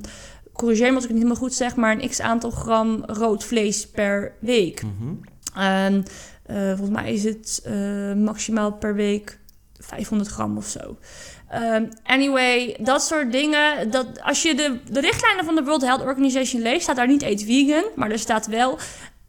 [0.54, 3.44] corrigeer me als ik het niet helemaal goed zeg, maar een x aantal gram rood
[3.44, 4.82] vlees per week.
[4.84, 5.14] Mhm.
[5.56, 6.06] En
[6.48, 7.64] volgens mij is het
[8.18, 9.40] maximaal per week
[9.80, 10.98] 500 gram of zo.
[11.50, 13.92] Ehm, anyway, dat soort dingen.
[13.92, 17.22] Dat, als je de, de richtlijnen van de World Health Organization leest, staat daar niet
[17.22, 18.78] eet vegan, maar er staat wel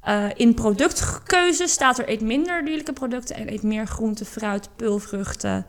[0.01, 5.67] eh, in productkeuze staat er eet minder dierlijke producten en eet meer groente, fruit, peulvruchten,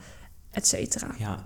[0.51, 1.07] et cetera.
[1.17, 1.43] Ja,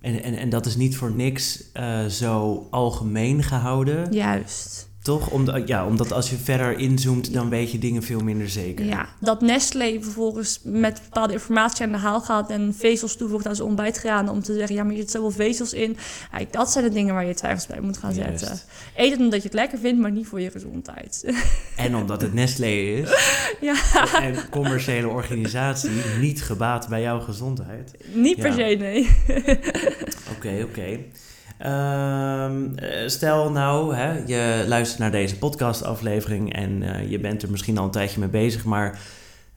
[0.00, 4.85] en, en, en dat is niet voor niks eh, zo algemeen gehouden, Juist.
[5.06, 5.30] Toch?
[5.30, 8.84] Omdat, ja, omdat als je verder inzoomt, dan weet je dingen veel minder zeker.
[8.84, 13.54] Ja, dat Nestlé vervolgens met bepaalde informatie aan de haal gaat en vezels toevoegt aan
[13.54, 15.96] zijn ontbijtgranen om te zeggen, ja, maar je zit zoveel vezels in.
[16.32, 18.38] Ja, dat zijn de dingen waar je twijfels bij moet gaan Juist.
[18.38, 18.60] zetten.
[18.96, 21.24] Eet het omdat je het lekker vindt, maar niet voor je gezondheid.
[21.76, 23.10] En omdat het Nestlé is,
[23.60, 23.74] ja,
[24.20, 25.90] en commerciële organisatie,
[26.20, 27.90] niet gebaat bij jouw gezondheid.
[28.12, 29.10] niet per se, nee.
[30.36, 30.98] Oké, oké.
[31.58, 32.50] Eh,
[33.06, 37.84] stel nou, hè, je luistert naar deze podcastaflevering en eh, je bent er misschien al
[37.84, 38.98] een tijdje mee bezig, maar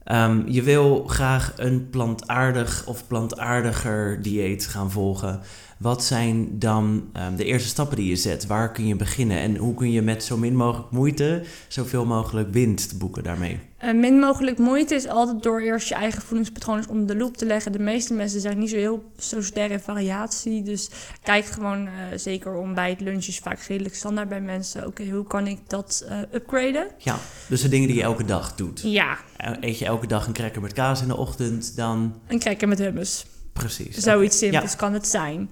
[0.04, 5.40] ehm, je wil graag een plantaardig of plantaardiger dieet gaan volgen.
[5.78, 8.48] Wat zijn dan ehm, de eerste stappen die je zet?
[8.48, 12.52] Waar kun je beginnen en hoe kun je met zo min mogelijk moeite zoveel mogelijk
[12.52, 13.69] winst boeken daarmee?
[13.80, 17.46] Eh, min mogelijk moeite is altijd door eerst je eigen voedingspatroon onder de loep te
[17.46, 17.72] leggen.
[17.72, 20.64] De meeste mensen zijn niet zo heel zo sterk in variatie.
[20.64, 20.90] Dus
[21.24, 24.88] kijk gewoon, eh, zeker ontbijt, lunch is vaak redelijk standaard bij mensen.
[24.88, 26.88] Oké, hoe kan ik dat eh, upgraden?
[26.98, 28.82] Ja, dus de dingen die je elke dag doet.
[28.84, 29.18] Ja,
[29.60, 32.80] Eet je elke dag een cracker met kaas in de ochtend, dan een cracker met
[32.80, 33.26] hummus.
[33.54, 33.96] precies.
[33.98, 34.78] Zoiets simpels Ja.
[34.78, 35.50] kan het zijn.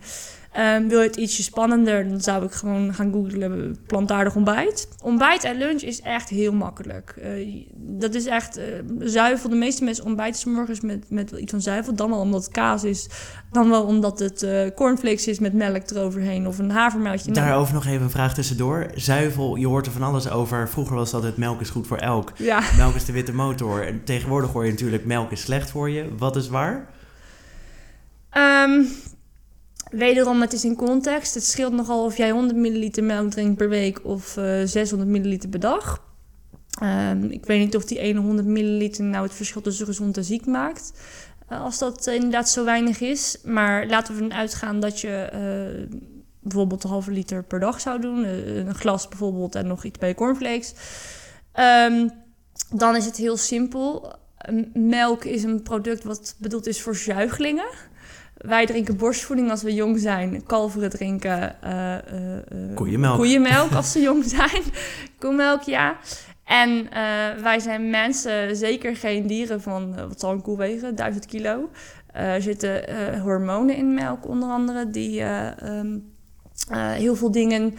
[0.58, 4.88] Ehm, wil je het ietsje spannender, dan zou ik gewoon gaan googlen plantaardig ontbijt.
[5.04, 7.16] Ontbijt en lunch is echt heel makkelijk.
[7.22, 8.66] Eh, dat is echt eh,
[9.00, 9.50] zuivel.
[9.50, 11.96] De meeste mensen ontbijten 's morgens met, met iets van zuivel.
[11.96, 13.10] Dan wel omdat het kaas is.
[13.52, 16.48] Dan wel omdat het eh, cornflakes is met melk eroverheen.
[16.48, 17.32] Of een havermelkje.
[17.32, 18.88] Nou, Daarover nog even een vraag tussendoor.
[18.96, 20.70] Zuivel, je hoort er van alles over.
[20.70, 22.32] Vroeger was het altijd melk is goed voor elk.
[22.38, 22.62] ja.
[22.78, 23.88] Melk is de witte motor.
[23.88, 26.06] En tegenwoordig hoor je natuurlijk melk is slecht voor je.
[26.18, 26.88] Wat is waar?
[28.30, 28.82] Ehm,
[29.92, 31.34] wederom, het is in context.
[31.34, 35.50] Het scheelt nogal of jij 100 milliliter melk drinkt per week of eh 600 milliliter
[35.50, 36.06] per dag.
[36.82, 40.24] Ehm, ik weet niet of die ene 100 milliliter nou het verschil tussen gezond en
[40.24, 40.92] ziek maakt.
[41.48, 43.38] Eh, als dat eh, inderdaad zo weinig is.
[43.44, 45.98] Maar laten we ervan uitgaan dat je eh,
[46.48, 48.24] bijvoorbeeld een halve liter per dag zou doen.
[48.24, 50.74] Eh, een glas bijvoorbeeld en nog iets bij cornflakes.
[51.52, 52.08] Ehm,
[52.72, 54.16] dan is het heel simpel.
[54.74, 57.68] Melk is een product wat bedoeld is voor zuigelingen.
[58.48, 60.46] Wij drinken borstvoeding als we jong zijn.
[60.46, 63.16] Kalveren drinken eh, eh, Koeienmelk.
[63.16, 64.64] koeienmelk als ze jong zijn.
[65.20, 65.98] Koemelk, ja.
[66.44, 66.90] En
[67.42, 70.96] wij zijn mensen, zeker geen dieren van, wat zal een koe wegen?
[70.96, 71.70] 1000 kilo.
[72.14, 72.84] Er zitten
[73.20, 75.98] hormonen in melk, onder andere, die eh, ehm,
[76.70, 77.76] eh, heel veel dingen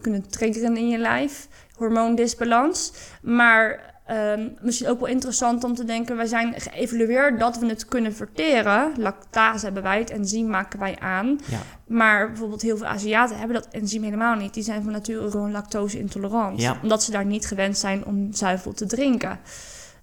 [0.00, 1.48] kunnen triggeren in je lijf.
[1.76, 2.92] Hormoondisbalans.
[3.22, 7.84] Maar ehm, misschien ook wel interessant om te denken: wij zijn geëvalueerd dat we het
[7.84, 8.92] kunnen verteren.
[8.96, 11.38] Lactase hebben wij, het enzym maken wij aan.
[11.50, 11.58] Ja.
[11.86, 14.54] Maar bijvoorbeeld heel veel Aziaten hebben dat enzym helemaal niet.
[14.54, 16.60] Die zijn van nature gewoon lactose intolerant.
[16.60, 16.78] Ja.
[16.82, 19.38] Omdat ze daar niet gewend zijn om zuivel te drinken.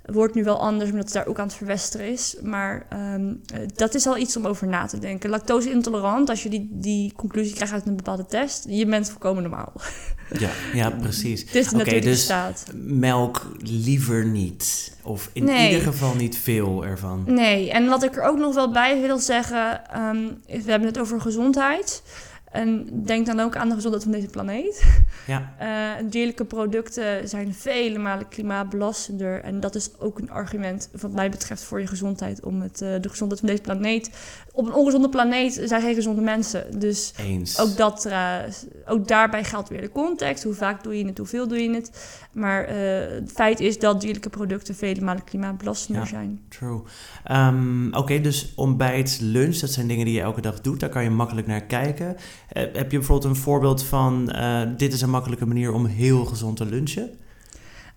[0.05, 2.35] Wordt nu wel anders omdat het daar ook aan het verwesteren is.
[2.43, 5.29] Maar ehm, eh, dat is al iets om over na te denken.
[5.29, 9.41] Lactose intolerant, als je die, die conclusie krijgt uit een bepaalde test, je bent volkomen
[9.43, 9.73] normaal.
[10.39, 11.43] Ja, ja precies.
[11.43, 12.65] Oké, natuurlijk dus staat.
[12.75, 14.93] melk liever niet.
[15.03, 15.69] Of in Nee.
[15.69, 17.23] ieder geval niet veel ervan.
[17.27, 20.99] Nee, en wat ik er ook nog wel bij wil zeggen, ehm, we hebben het
[20.99, 22.03] over gezondheid.
[22.51, 24.83] En denk dan ook aan de gezondheid van deze planeet.
[25.27, 29.41] Ja, Eh, dierlijke producten zijn vele malen klimaatbelastender.
[29.43, 32.43] En dat is ook een argument, wat mij betreft, voor je gezondheid.
[32.43, 34.09] Om het, eh, de gezondheid van deze planeet.
[34.51, 36.79] Op een ongezonde planeet zijn geen gezonde mensen.
[36.79, 37.59] Dus eens.
[37.59, 38.35] ook, dat, eh,
[38.85, 40.43] ook daarbij geldt weer de context.
[40.43, 41.91] Hoe vaak doe je het, hoeveel doe je het.
[42.33, 46.09] Maar het feit is dat dierlijke producten vele malen klimaatbelastender Ja.
[46.09, 46.41] zijn.
[46.49, 46.81] True.
[47.23, 50.79] Ehm, Oké, dus ontbijt, lunch, dat zijn dingen die je elke dag doet.
[50.79, 52.15] Daar kan je makkelijk naar kijken.
[52.51, 54.31] Eh, heb je bijvoorbeeld een voorbeeld van...
[54.31, 57.09] eh, dit is een makkelijke manier om heel gezond te lunchen?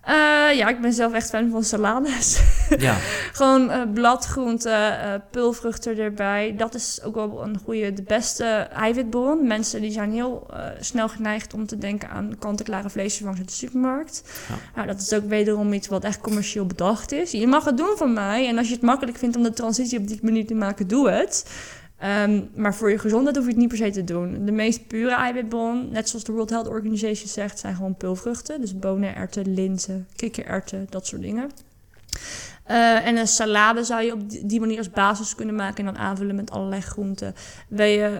[0.00, 0.14] Eh,
[0.56, 2.40] ja, ik ben zelf echt fan van salades.
[2.78, 2.96] Ja,
[3.32, 6.54] Gewoon eh, bladgroenten, pulvruchten erbij.
[6.56, 9.46] Dat is ook wel een goede, de beste eiwitbron.
[9.46, 10.46] Mensen die zijn heel
[10.80, 14.22] snel geneigd om te denken aan kant-en-klare vleesvervangers uit de supermarkt.
[14.48, 14.54] Ja.
[14.74, 17.30] Nou, dat is ook wederom iets wat echt commercieel bedacht is.
[17.30, 18.48] Je mag het doen van mij.
[18.48, 21.10] En als je het makkelijk vindt om de transitie op die manier te maken, doe
[21.10, 21.44] het.
[22.04, 24.44] Ehm, maar voor je gezondheid hoef je het niet per se te doen.
[24.44, 28.60] De meest pure eiwitbron, net zoals de World Health Organization zegt, zijn gewoon pulvruchten.
[28.60, 31.50] Dus bonen, erwten, linzen, kikkererwten, dat soort dingen.
[32.64, 36.02] Eh, en een salade zou je op die- manier als basis kunnen maken en dan
[36.02, 37.34] aanvullen met allerlei groenten.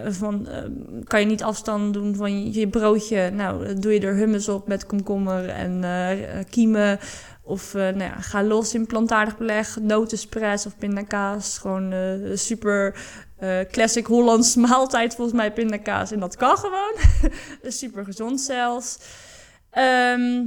[0.07, 0.63] Van, eh,
[1.03, 3.29] kan je niet afstand doen van je, je broodje?
[3.29, 6.99] Nou, dan doe je er hummus op met komkommer en eh, eh, kiemen.
[7.47, 11.57] Of eh, nou ja, ga los in plantaardig beleg, notenspreads of pindakaas.
[11.57, 12.95] Gewoon eh, super
[13.37, 16.11] eh, classic Hollands maaltijd volgens mij, pindakaas.
[16.11, 16.93] En dat kan gewoon.
[17.71, 18.97] super gezond zelfs.
[19.71, 20.43] Ehm,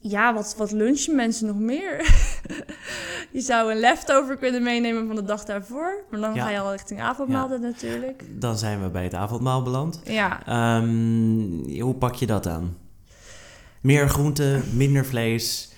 [0.00, 1.96] ja, wat, wat lunchen mensen nog meer?
[3.32, 6.04] je zou een leftover kunnen meenemen van de dag daarvoor.
[6.10, 6.44] Maar dan Ja.
[6.44, 8.22] ga je al richting avondmaaltijd natuurlijk.
[8.40, 10.00] dan zijn we bij het avondmaal beland.
[10.04, 12.76] Ja, Ehm, hoe pak je dat aan?
[13.80, 15.71] Meer groente, minder vlees.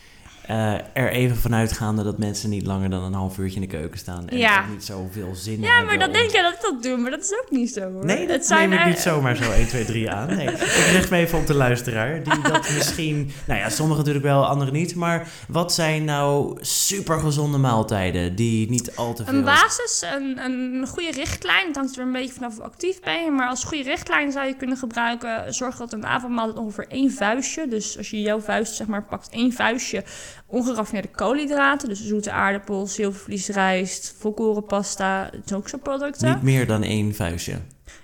[0.46, 3.98] Eh, er even vanuitgaande dat mensen niet langer dan een half uurtje in de keuken
[3.98, 4.28] staan.
[4.28, 4.64] En Ja.
[4.70, 7.10] niet zoveel zin ja hebben maar dat om- denk je dat ik dat doe, maar
[7.10, 8.04] dat is ook niet zo hoor.
[8.04, 10.36] Nee, dat Het zijn neem ik niet zomaar zo 1, 2, 3 aan.
[10.36, 12.22] Nee, ik richt me even op de luisteraar.
[12.22, 13.30] Die dat misschien...
[13.46, 14.94] Nou ja, sommigen natuurlijk wel, anderen niet.
[14.94, 19.34] Maar wat zijn nou super gezonde maaltijden die niet al te veel...
[19.34, 21.66] Een basis, een, een goede richtlijn.
[21.66, 23.30] Het hangt er een beetje vanaf hoe actief ben je.
[23.30, 25.54] Maar als goede richtlijn zou je kunnen gebruiken.
[25.54, 27.68] Zorg dat een avondmaaltijd ongeveer één vuistje.
[27.68, 30.04] Dus als je jouw vuist zeg maar pakt, één vuistje
[30.46, 31.88] ongeraffineerde koolhydraten.
[31.88, 35.30] Dus zoete aardappels, zilvervlies, rijst, volkoren pasta.
[35.54, 36.32] Ook zo'n producten.
[36.32, 37.58] Niet meer dan één vuistje.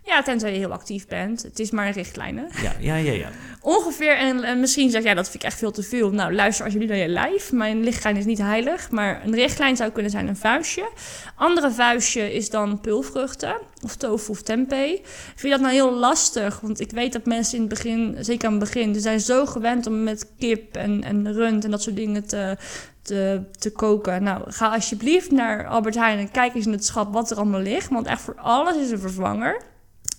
[0.04, 1.42] Ja, tenzij je heel actief bent.
[1.42, 2.62] Het is maar een richtlijn hè.
[2.62, 3.28] Ja, ja, ja, ja.
[3.60, 6.10] Ongeveer, en, en misschien zeg jij, ja, dat vind ik echt veel te veel.
[6.10, 7.52] Nou, luister alsjeblieft naar je lijf.
[7.52, 10.90] Mijn richtlijn is niet heilig, maar een richtlijn zou kunnen zijn een vuistje.
[11.34, 14.98] Andere vuistje is dan pulvruchten, of tofu of tempeh.
[15.24, 16.60] Vind je dat nou heel lastig?
[16.60, 19.46] Want ik weet dat mensen in het begin, zeker aan het begin, ze zijn zo
[19.46, 22.56] gewend om met kip en, en rund en dat soort dingen te,
[23.02, 24.22] te, te koken.
[24.22, 27.60] Nou, ga alsjeblieft naar Albert Heijn en kijk eens in het schap wat er allemaal
[27.60, 27.88] ligt.
[27.88, 29.68] Want echt voor alles is een vervanger.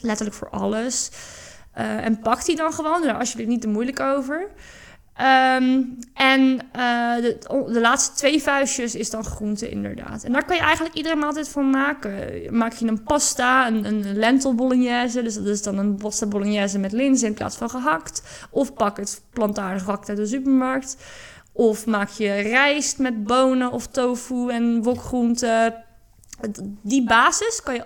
[0.01, 1.11] Letterlijk voor alles.
[1.73, 3.01] Eh, en pak die dan gewoon.
[3.01, 4.49] Daar alsjeblieft niet te moeilijk over.
[5.15, 5.83] Ehm,
[6.13, 7.37] en eh, de,
[7.71, 10.23] de laatste twee vuistjes is dan groente inderdaad.
[10.23, 12.41] En daar kan je eigenlijk iedere maaltijd van maken.
[12.57, 15.23] Maak je een pasta, een, een lentil bolognese.
[15.23, 18.23] Dus dat is dan een pasta bolognese met linzen in plaats van gehakt.
[18.49, 20.97] Of pak het plantaardig gehakt uit de supermarkt.
[21.53, 25.83] Of maak je rijst met bonen of tofu en wokgroenten.
[26.81, 27.83] Die basis kan je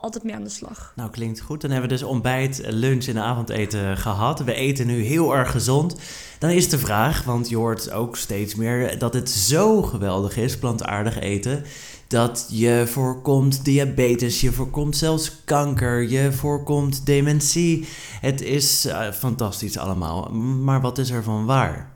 [0.00, 0.92] altijd mee aan de slag.
[0.96, 1.60] Nou, klinkt goed.
[1.60, 4.40] Dan hebben we dus ontbijt, lunch en avondeten gehad.
[4.40, 5.96] We eten nu heel erg gezond.
[6.38, 10.58] Dan is de vraag, want je hoort ook steeds meer dat het zo geweldig is,
[10.58, 11.64] plantaardig eten,
[12.08, 17.88] dat je voorkomt diabetes, je voorkomt zelfs kanker, je voorkomt dementie.
[18.20, 20.32] Het is eh, fantastisch allemaal.
[20.34, 21.92] Maar wat is er van waar?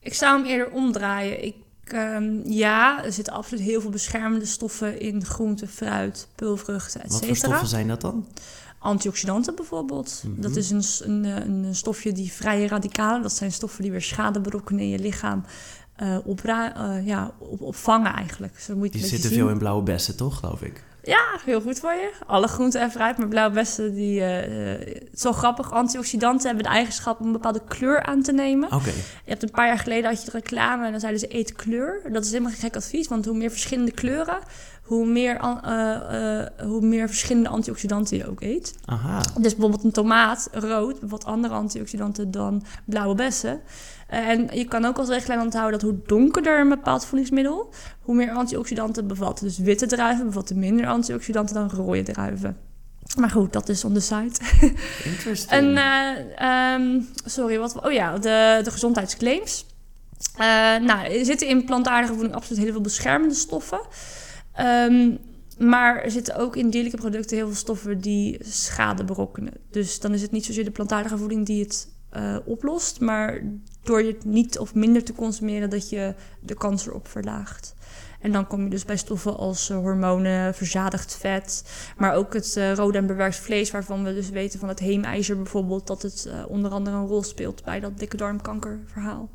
[0.00, 1.44] Ik zou hem eerder omdraaien.
[1.44, 1.54] Ik,
[1.92, 7.26] ehm, ja, er zitten absoluut heel veel beschermende stoffen in groente, fruit, pulvruchten, et Wat
[7.26, 8.26] voor stoffen zijn dat dan?
[8.78, 10.22] Antioxidanten bijvoorbeeld.
[10.26, 10.40] Mhm.
[10.40, 14.02] Dat is een, een, eh, een stofje die vrije radicalen, dat zijn stoffen die weer
[14.02, 15.44] schade berokkenen in je lichaam,
[15.96, 18.58] eh eh, ja, op, opvangen eigenlijk.
[18.58, 20.84] Zo moet je Die zitten veel in blauwe bessen, toch, geloof ik?
[21.02, 22.12] Ja, heel goed voor je.
[22.26, 25.72] Alle groenten en fruit, maar blauwe bessen, die, eh, het is wel grappig.
[25.72, 28.72] Antioxidanten hebben de eigenschap om een bepaalde kleur aan te nemen.
[28.72, 28.90] Oké.
[29.24, 31.52] Je hebt een paar jaar geleden had je de reclame en dan zeiden ze eet
[31.52, 32.00] kleur.
[32.12, 34.38] Dat is helemaal geen gek advies, want hoe meer verschillende kleuren,
[34.82, 38.74] hoe meer, eh, eh, hoe meer verschillende antioxidanten je ook eet.
[38.84, 39.20] Aha.
[39.40, 43.60] Dus bijvoorbeeld een tomaat, rood, bevat andere antioxidanten dan blauwe bessen.
[44.10, 48.30] En je kan ook als richtlijn onthouden dat hoe donkerder een bepaald voedingsmiddel, hoe meer
[48.30, 49.40] antioxidanten bevat.
[49.40, 52.56] Dus witte druiven bevatten minder antioxidanten dan rode druiven.
[53.18, 54.40] Maar goed, dat is on the site.
[55.04, 55.50] Interesting.
[55.50, 55.76] En,
[56.36, 57.84] ehm, sorry, wat...
[57.84, 59.66] Oh ja, de, de gezondheidsclaims.
[60.36, 60.46] Eh,
[60.76, 63.80] nou, er zitten in plantaardige voeding absoluut heel veel beschermende stoffen.
[64.52, 65.10] Ehm,
[65.58, 69.52] maar er zitten ook in dierlijke producten heel veel stoffen die schade berokkenen.
[69.70, 73.42] Dus dan is het niet zozeer de plantaardige voeding die het eh, oplost, maar
[73.82, 77.74] door je het niet of minder te consumeren, dat je de kans erop verlaagt.
[78.20, 81.64] En dan kom je dus bij stoffen als eh, hormonen, verzadigd vet,
[81.96, 85.36] maar ook het eh, rode en bewerkt vlees, waarvan we dus weten van het heemijzer
[85.36, 89.30] bijvoorbeeld, dat het onder andere een rol speelt bij dat dikke darmkankerverhaal.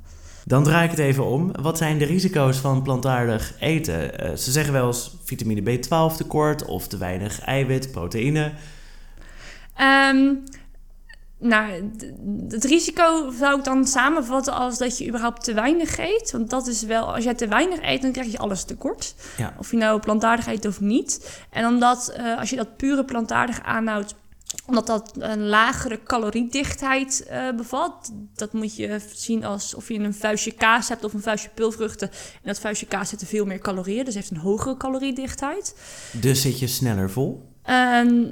[0.46, 1.52] Dan draai ik het even om.
[1.62, 4.12] Wat zijn de risico's van plantaardig eten?
[4.40, 8.54] Ze zeggen wel eens vitamine B12 tekort of te weinig eiwit, proteïne.
[9.76, 10.34] Ehm,
[11.40, 11.92] nou,
[12.48, 16.32] het risico zou ik dan samenvatten als dat je überhaupt te weinig eet.
[16.32, 19.16] Want dat is wel, als jij te weinig eet, dan krijg je alles tekort.
[19.38, 19.54] Ja.
[19.58, 21.42] Of je nou plantaardig eet of niet.
[21.50, 24.16] En omdat, eh, als je dat pure plantaardig aanhoudt,
[24.66, 28.12] omdat dat een lagere caloriedichtheid eh, bevat.
[28.36, 32.10] Dat moet je zien als of je een vuistje kaas hebt of een vuistje pulvruchten.
[32.10, 35.76] En dat vuistje kaas zit er veel meer calorieën, dus heeft een hogere caloriedichtheid.
[36.12, 37.54] Dus zit je sneller vol?
[37.64, 38.24] Ehm,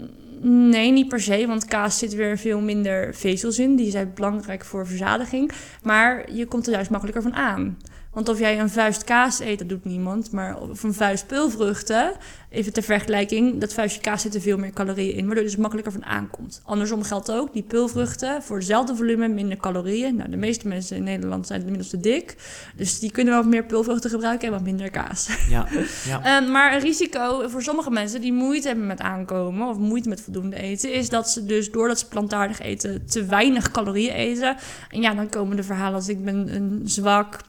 [0.43, 3.75] nee, niet per se, want kaas zit weer veel minder vezels in.
[3.75, 5.51] Die zijn belangrijk voor verzadiging.
[5.83, 7.77] Maar je komt er juist makkelijker van aan.
[8.13, 10.31] Want of jij een vuist kaas eet, dat doet niemand.
[10.31, 12.11] Maar of een vuist peulvruchten,
[12.49, 15.59] even ter vergelijking, dat vuistje kaas zit er veel meer calorieën in, waardoor je dus
[15.59, 16.61] makkelijker van aankomt.
[16.65, 20.15] Andersom geldt ook, die peulvruchten, voor hetzelfde volume minder calorieën.
[20.15, 22.35] Nou, de meeste mensen in Nederland zijn inmiddels te dik.
[22.75, 25.29] Dus die kunnen wel meer peulvruchten gebruiken en wat minder kaas.
[25.49, 25.67] Ja.
[26.05, 26.41] ja.
[26.41, 30.21] Eh, maar een risico voor sommige mensen die moeite hebben met aankomen of moeite met
[30.21, 34.55] voldoende eten, is dat ze dus doordat ze plantaardig eten te weinig calorieën eten.
[34.89, 37.39] En ja, dan komen de verhalen als ik ben een zwak.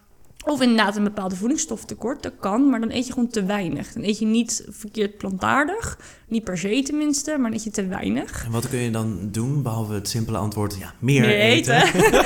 [0.44, 3.92] Of inderdaad een bepaalde voedingsstoftekort, dat kan, maar dan eet je gewoon te weinig.
[3.92, 7.86] Dan eet je niet verkeerd plantaardig, niet per se tenminste, maar dan eet je te
[7.86, 8.44] weinig.
[8.44, 11.82] En wat kun je dan doen, behalve het simpele antwoord, ja, meer, Meer eten?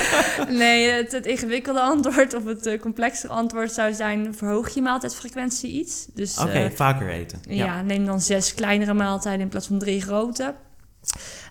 [0.57, 5.71] nee, het, het ingewikkelde antwoord of het uh, complexere antwoord zou zijn: verhoog je maaltijdfrequentie
[5.71, 6.07] iets.
[6.13, 7.39] Dus, Oké, eh, vaker eten.
[7.49, 7.81] Ja.
[7.81, 10.55] neem dan zes kleinere maaltijden in plaats van drie grote.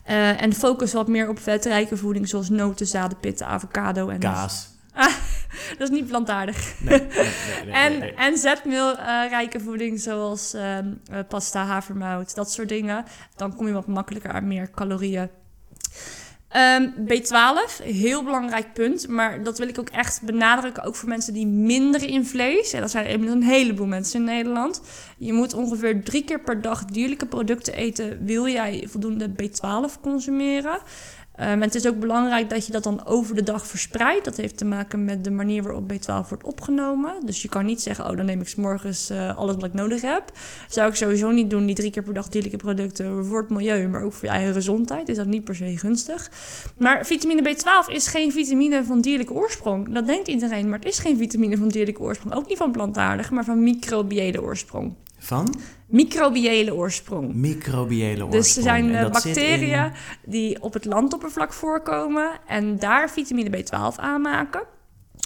[0.09, 4.19] Uh, en focus wat meer op vetrijke voeding, zoals noten, zaden, pitten, avocado en...
[4.19, 4.69] Kaas.
[4.93, 5.13] Ah,
[5.79, 6.75] dat is niet plantaardig.
[6.81, 7.07] Nee,
[8.17, 10.79] en, zetmeelrijke voeding, zoals uh,
[11.29, 13.05] pasta, havermout, dat soort dingen.
[13.37, 15.29] Dan kom je wat makkelijker aan meer calorieën.
[16.57, 21.35] Um, B12, heel belangrijk punt, maar dat wil ik ook echt benadrukken, ook voor mensen
[21.35, 22.73] die minder in vlees.
[22.73, 24.83] En dat zijn inmiddels een heleboel mensen in Nederland.
[25.19, 30.79] Je moet ongeveer drie keer per dag dierlijke producten eten, wil jij voldoende B12 consumeren.
[31.41, 34.25] Um, het is ook belangrijk dat je dat dan over de dag verspreidt.
[34.25, 37.15] Dat heeft te maken met de manier waarop B12 wordt opgenomen.
[37.25, 39.73] Dus je kan niet zeggen, oh, dan neem ik s morgens uh, alles wat ik
[39.73, 40.33] nodig heb.
[40.69, 43.89] Zou ik sowieso niet doen, die drie keer per dag dierlijke producten voor het milieu,
[43.89, 45.09] maar ook voor je eigen gezondheid.
[45.09, 46.31] Is dat niet per se gunstig.
[46.77, 49.95] Maar vitamine B12 is geen vitamine van dierlijke oorsprong.
[49.95, 52.35] Dat denkt iedereen, maar het is geen vitamine van dierlijke oorsprong.
[52.35, 54.95] Ook niet van plantaardig, maar van microbiële oorsprong.
[55.19, 55.55] Van?
[55.87, 57.35] Microbiële oorsprong.
[57.35, 58.33] Microbiële oorsprong.
[58.33, 59.93] Dus er zijn En dat bacteriën
[60.25, 64.63] die op het landoppervlak voorkomen en daar vitamine B12 aanmaken.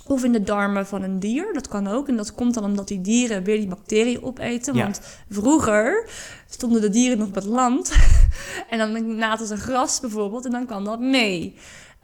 [0.07, 2.09] Of in de darmen van een dier, dat kan ook.
[2.09, 4.75] En dat komt dan omdat die dieren weer die bacteriën opeten.
[4.75, 4.83] Ja.
[4.83, 6.09] Want vroeger
[6.49, 7.93] stonden de dieren nog op het land.
[8.71, 11.55] en dan naten ze gras bijvoorbeeld en dan kan dat mee.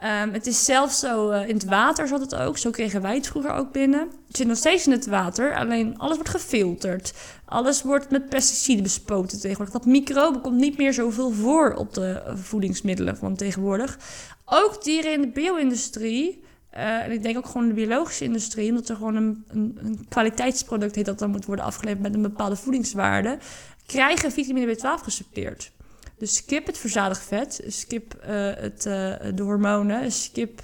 [0.04, 2.58] Um, het is zelfs zo, uh, in het water zat het ook.
[2.58, 4.00] Zo kregen wij het vroeger ook binnen.
[4.26, 7.14] Het zit nog steeds in het water, alleen alles wordt gefilterd.
[7.44, 9.74] Alles wordt met pesticiden bespoten tegenwoordig.
[9.74, 13.98] Dat microben komt niet meer zoveel voor op de uh, voedingsmiddelen van tegenwoordig.
[14.44, 16.46] Ook dieren in de bio-industrie...
[16.74, 20.06] Uh, en ik denk ook gewoon de biologische industrie, omdat er gewoon een, een, een
[20.08, 23.38] kwaliteitsproduct heet dat dan moet worden afgeleverd met een bepaalde voedingswaarde,
[23.86, 25.72] krijgen vitamine B12 gesuppleerd.
[26.18, 30.60] Dus skip het verzadigd vet, skip uh, het, uh, de hormonen, skip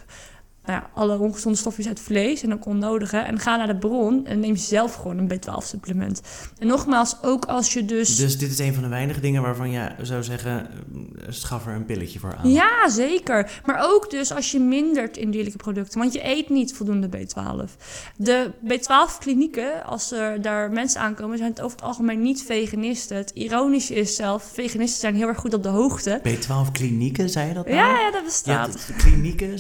[0.67, 3.17] nou ja, alle ongezonde stofjes uit vlees en ook onnodige.
[3.17, 6.21] En ga naar de bron en neem zelf gewoon een B12-supplement.
[6.59, 8.17] En nogmaals, ook als je dus...
[8.17, 11.75] Dus dit is een van de weinige dingen waarvan je zou zeggen, eh, schaf er
[11.75, 12.51] een pilletje voor aan.
[12.51, 13.61] Ja, zeker.
[13.67, 15.99] Maar ook dus als je mindert in dierlijke producten.
[16.01, 17.71] Want je eet niet voldoende B12.
[18.17, 23.17] De B12-klinieken, als er daar mensen aankomen, zijn het over het algemeen niet veganisten.
[23.17, 26.21] Het ironische is zelf, veganisten zijn heel erg goed op de hoogte.
[26.29, 27.77] B12 klinieken, zei je dat nou?
[27.77, 28.87] Ja, ja, dat Ja, bestaat.
[28.87, 29.53] de klinieken,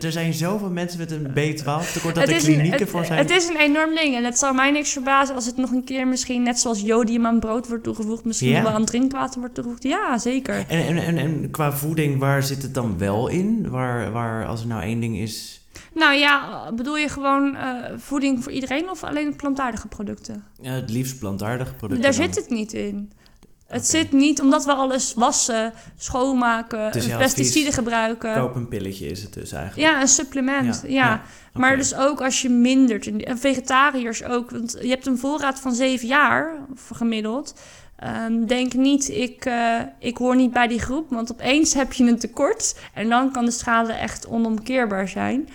[0.00, 3.18] er zijn zoveel mensen met een B12 tekort dat er een- klinieken voor zijn.
[3.18, 4.16] het is een enorm ding.
[4.16, 7.26] En het zou mij niks verbazen als het nog een keer misschien net zoals jodium
[7.26, 8.24] aan brood wordt toegevoegd.
[8.24, 8.62] Misschien Ja.
[8.62, 9.82] wel aan drinkwater wordt toegevoegd.
[9.82, 10.64] Ja, zeker.
[10.68, 13.70] En, en, en, en qua voeding, waar zit het dan wel in?
[13.70, 15.58] Waar, waar als er nou één ding is...
[15.94, 20.44] Nou ja, bedoel je gewoon eh, voeding voor iedereen of alleen plantaardige producten?
[20.60, 22.02] Ja, het liefst plantaardige producten.
[22.02, 22.24] Daar dan.
[22.34, 23.12] zit het niet in.
[23.70, 28.34] Het zit niet omdat we alles wassen, schoonmaken, Dus pesticiden gebruiken.
[28.34, 29.92] Koop een pilletje is het dus eigenlijk.
[29.92, 30.80] Ja, een supplement.
[30.82, 33.06] Ja, Ja, ja, Maar dus ook als je mindert.
[33.06, 34.50] En en vegetariërs ook.
[34.50, 36.54] Want je hebt een voorraad van zeven jaar
[36.92, 37.54] gemiddeld.
[37.96, 41.10] Ehm, denk niet, ik, eh, ik hoor niet bij die groep.
[41.10, 42.76] Want opeens heb je een tekort.
[42.94, 45.48] En dan kan de schade echt onomkeerbaar zijn.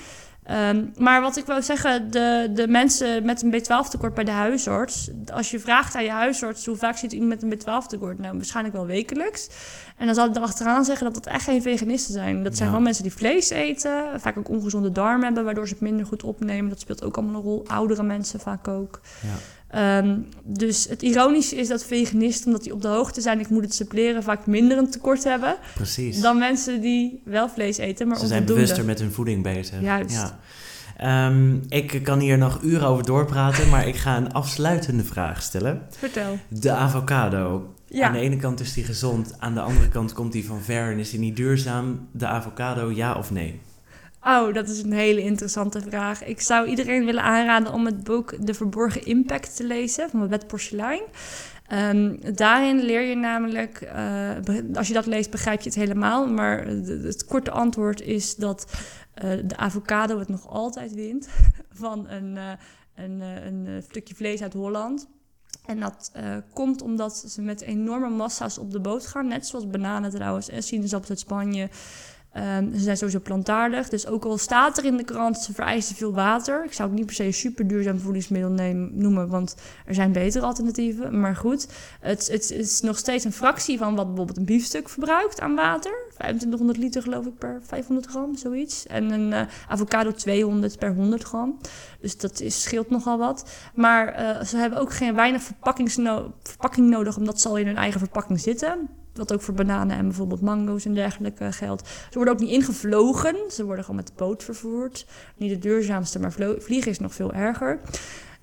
[0.46, 5.10] Ehm, maar wat ik wou zeggen, de, de mensen met een B12-tekort bij de huisarts.
[5.34, 8.76] Als je vraagt aan je huisarts hoe vaak zit iemand met een B12-tekort, nou waarschijnlijk
[8.76, 9.50] wel wekelijks.
[9.98, 12.36] En dan zal ik erachteraan zeggen dat het echt geen veganisten zijn.
[12.44, 12.66] Dat zijn Ja.
[12.70, 16.24] gewoon mensen die vlees eten, vaak ook ongezonde darmen hebben, waardoor ze het minder goed
[16.24, 16.70] opnemen.
[16.70, 17.64] Dat speelt ook allemaal een rol.
[17.68, 19.00] Oudere mensen vaak ook.
[19.22, 19.30] Ja.
[19.76, 23.64] Ehm, dus het ironische is dat veganisten, omdat die op de hoogte zijn, ik moet
[23.64, 26.22] het suppleren, vaak minder een tekort hebben Precies.
[26.22, 29.82] dan mensen die wel vlees eten, maar Ze zijn bewuster met hun voeding bezig.
[29.82, 30.16] Juist.
[30.16, 30.40] Ja.
[30.98, 35.82] Ehm, ik kan hier nog uren over doorpraten, maar ik ga een afsluitende vraag stellen.
[35.98, 36.38] Vertel.
[36.48, 37.74] De avocado.
[37.88, 38.08] Ja.
[38.08, 40.92] Aan de ene kant is die gezond, aan de andere kant komt die van ver
[40.92, 42.08] en is die niet duurzaam.
[42.12, 43.62] De avocado, ja of nee?
[44.28, 46.24] Oh, dat is een hele interessante vraag.
[46.24, 50.48] Ik zou iedereen willen aanraden om het boek De Verborgen Impact te lezen van Wet
[50.48, 51.02] Porselein.
[51.68, 54.32] Ehm, daarin leer je namelijk, eh,
[54.74, 56.28] als je dat leest, begrijp je het helemaal.
[56.28, 58.74] Maar het korte antwoord is dat
[59.14, 61.28] eh, de avocado het nog altijd wint
[61.84, 62.52] van een, eh,
[62.96, 65.08] een, een stukje vlees uit Holland.
[65.66, 66.12] En dat
[66.54, 69.28] komt omdat ze met enorme massa's op de boot gaan.
[69.28, 71.70] Net zoals bananen trouwens en sinaasappels uit Spanje.
[72.36, 73.90] Ehm, ze zijn sowieso plantaardig.
[73.90, 76.64] Dus ook al staat er in de krant, ze vereisen veel water.
[76.66, 79.56] Ik zou het niet per se een super duurzaam voedingsmiddel neem- noemen, want
[79.86, 81.20] er zijn betere alternatieven.
[81.20, 81.68] Maar goed,
[82.00, 85.94] het, het is nog steeds een fractie van wat bijvoorbeeld een biefstuk verbruikt aan water.
[86.08, 88.86] 2500 liter geloof ik per 500 gram, zoiets.
[88.88, 91.58] En een eh, avocado 200 per 100 gram.
[92.00, 93.50] Dus dat is, scheelt nogal wat.
[93.74, 98.00] Maar eh, ze hebben ook geen weinig verpakking nodig, omdat ze al in hun eigen
[98.00, 98.90] verpakking zitten.
[99.16, 101.88] Wat ook voor bananen en bijvoorbeeld mango's en dergelijke geldt.
[101.88, 103.36] Ze worden ook niet ingevlogen.
[103.52, 105.06] Ze worden gewoon met de boot vervoerd.
[105.38, 107.80] Niet de duurzaamste, maar vliegen is nog veel erger.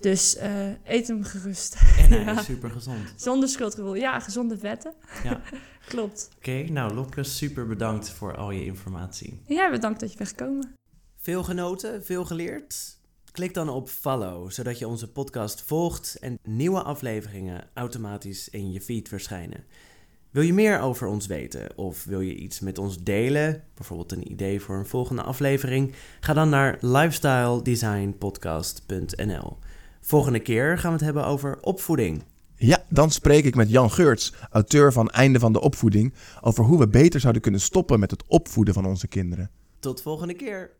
[0.01, 0.51] Dus eh,
[0.85, 1.75] eet hem gerust.
[1.99, 2.39] En hij Ja.
[2.39, 3.12] is super gezond.
[3.16, 3.95] Zonder schuldgevoel.
[3.95, 4.95] Ja, gezonde vetten.
[5.25, 5.41] Ja.
[5.89, 6.29] Klopt.
[6.37, 9.41] Oké, nou Lopke, super bedankt voor al je informatie.
[9.47, 10.75] Ja, bedankt dat je bent gekomen.
[11.16, 13.01] Veel genoten, veel geleerd?
[13.33, 18.81] Klik dan op follow, zodat je onze podcast volgt en nieuwe afleveringen automatisch in je
[18.81, 19.64] feed verschijnen.
[20.33, 24.30] Wil je meer over ons weten of wil je iets met ons delen, bijvoorbeeld een
[24.30, 25.95] idee voor een volgende aflevering?
[26.20, 29.59] Ga dan naar lifestyledesignpodcast.nl.
[30.01, 32.22] Volgende keer gaan we het hebben over opvoeding.
[32.57, 36.78] Ja, dan spreek ik met Jan Geurts, auteur van Einde van de Opvoeding, over hoe
[36.78, 39.51] we beter zouden kunnen stoppen met het opvoeden van onze kinderen.
[39.78, 40.70] Tot volgende keer.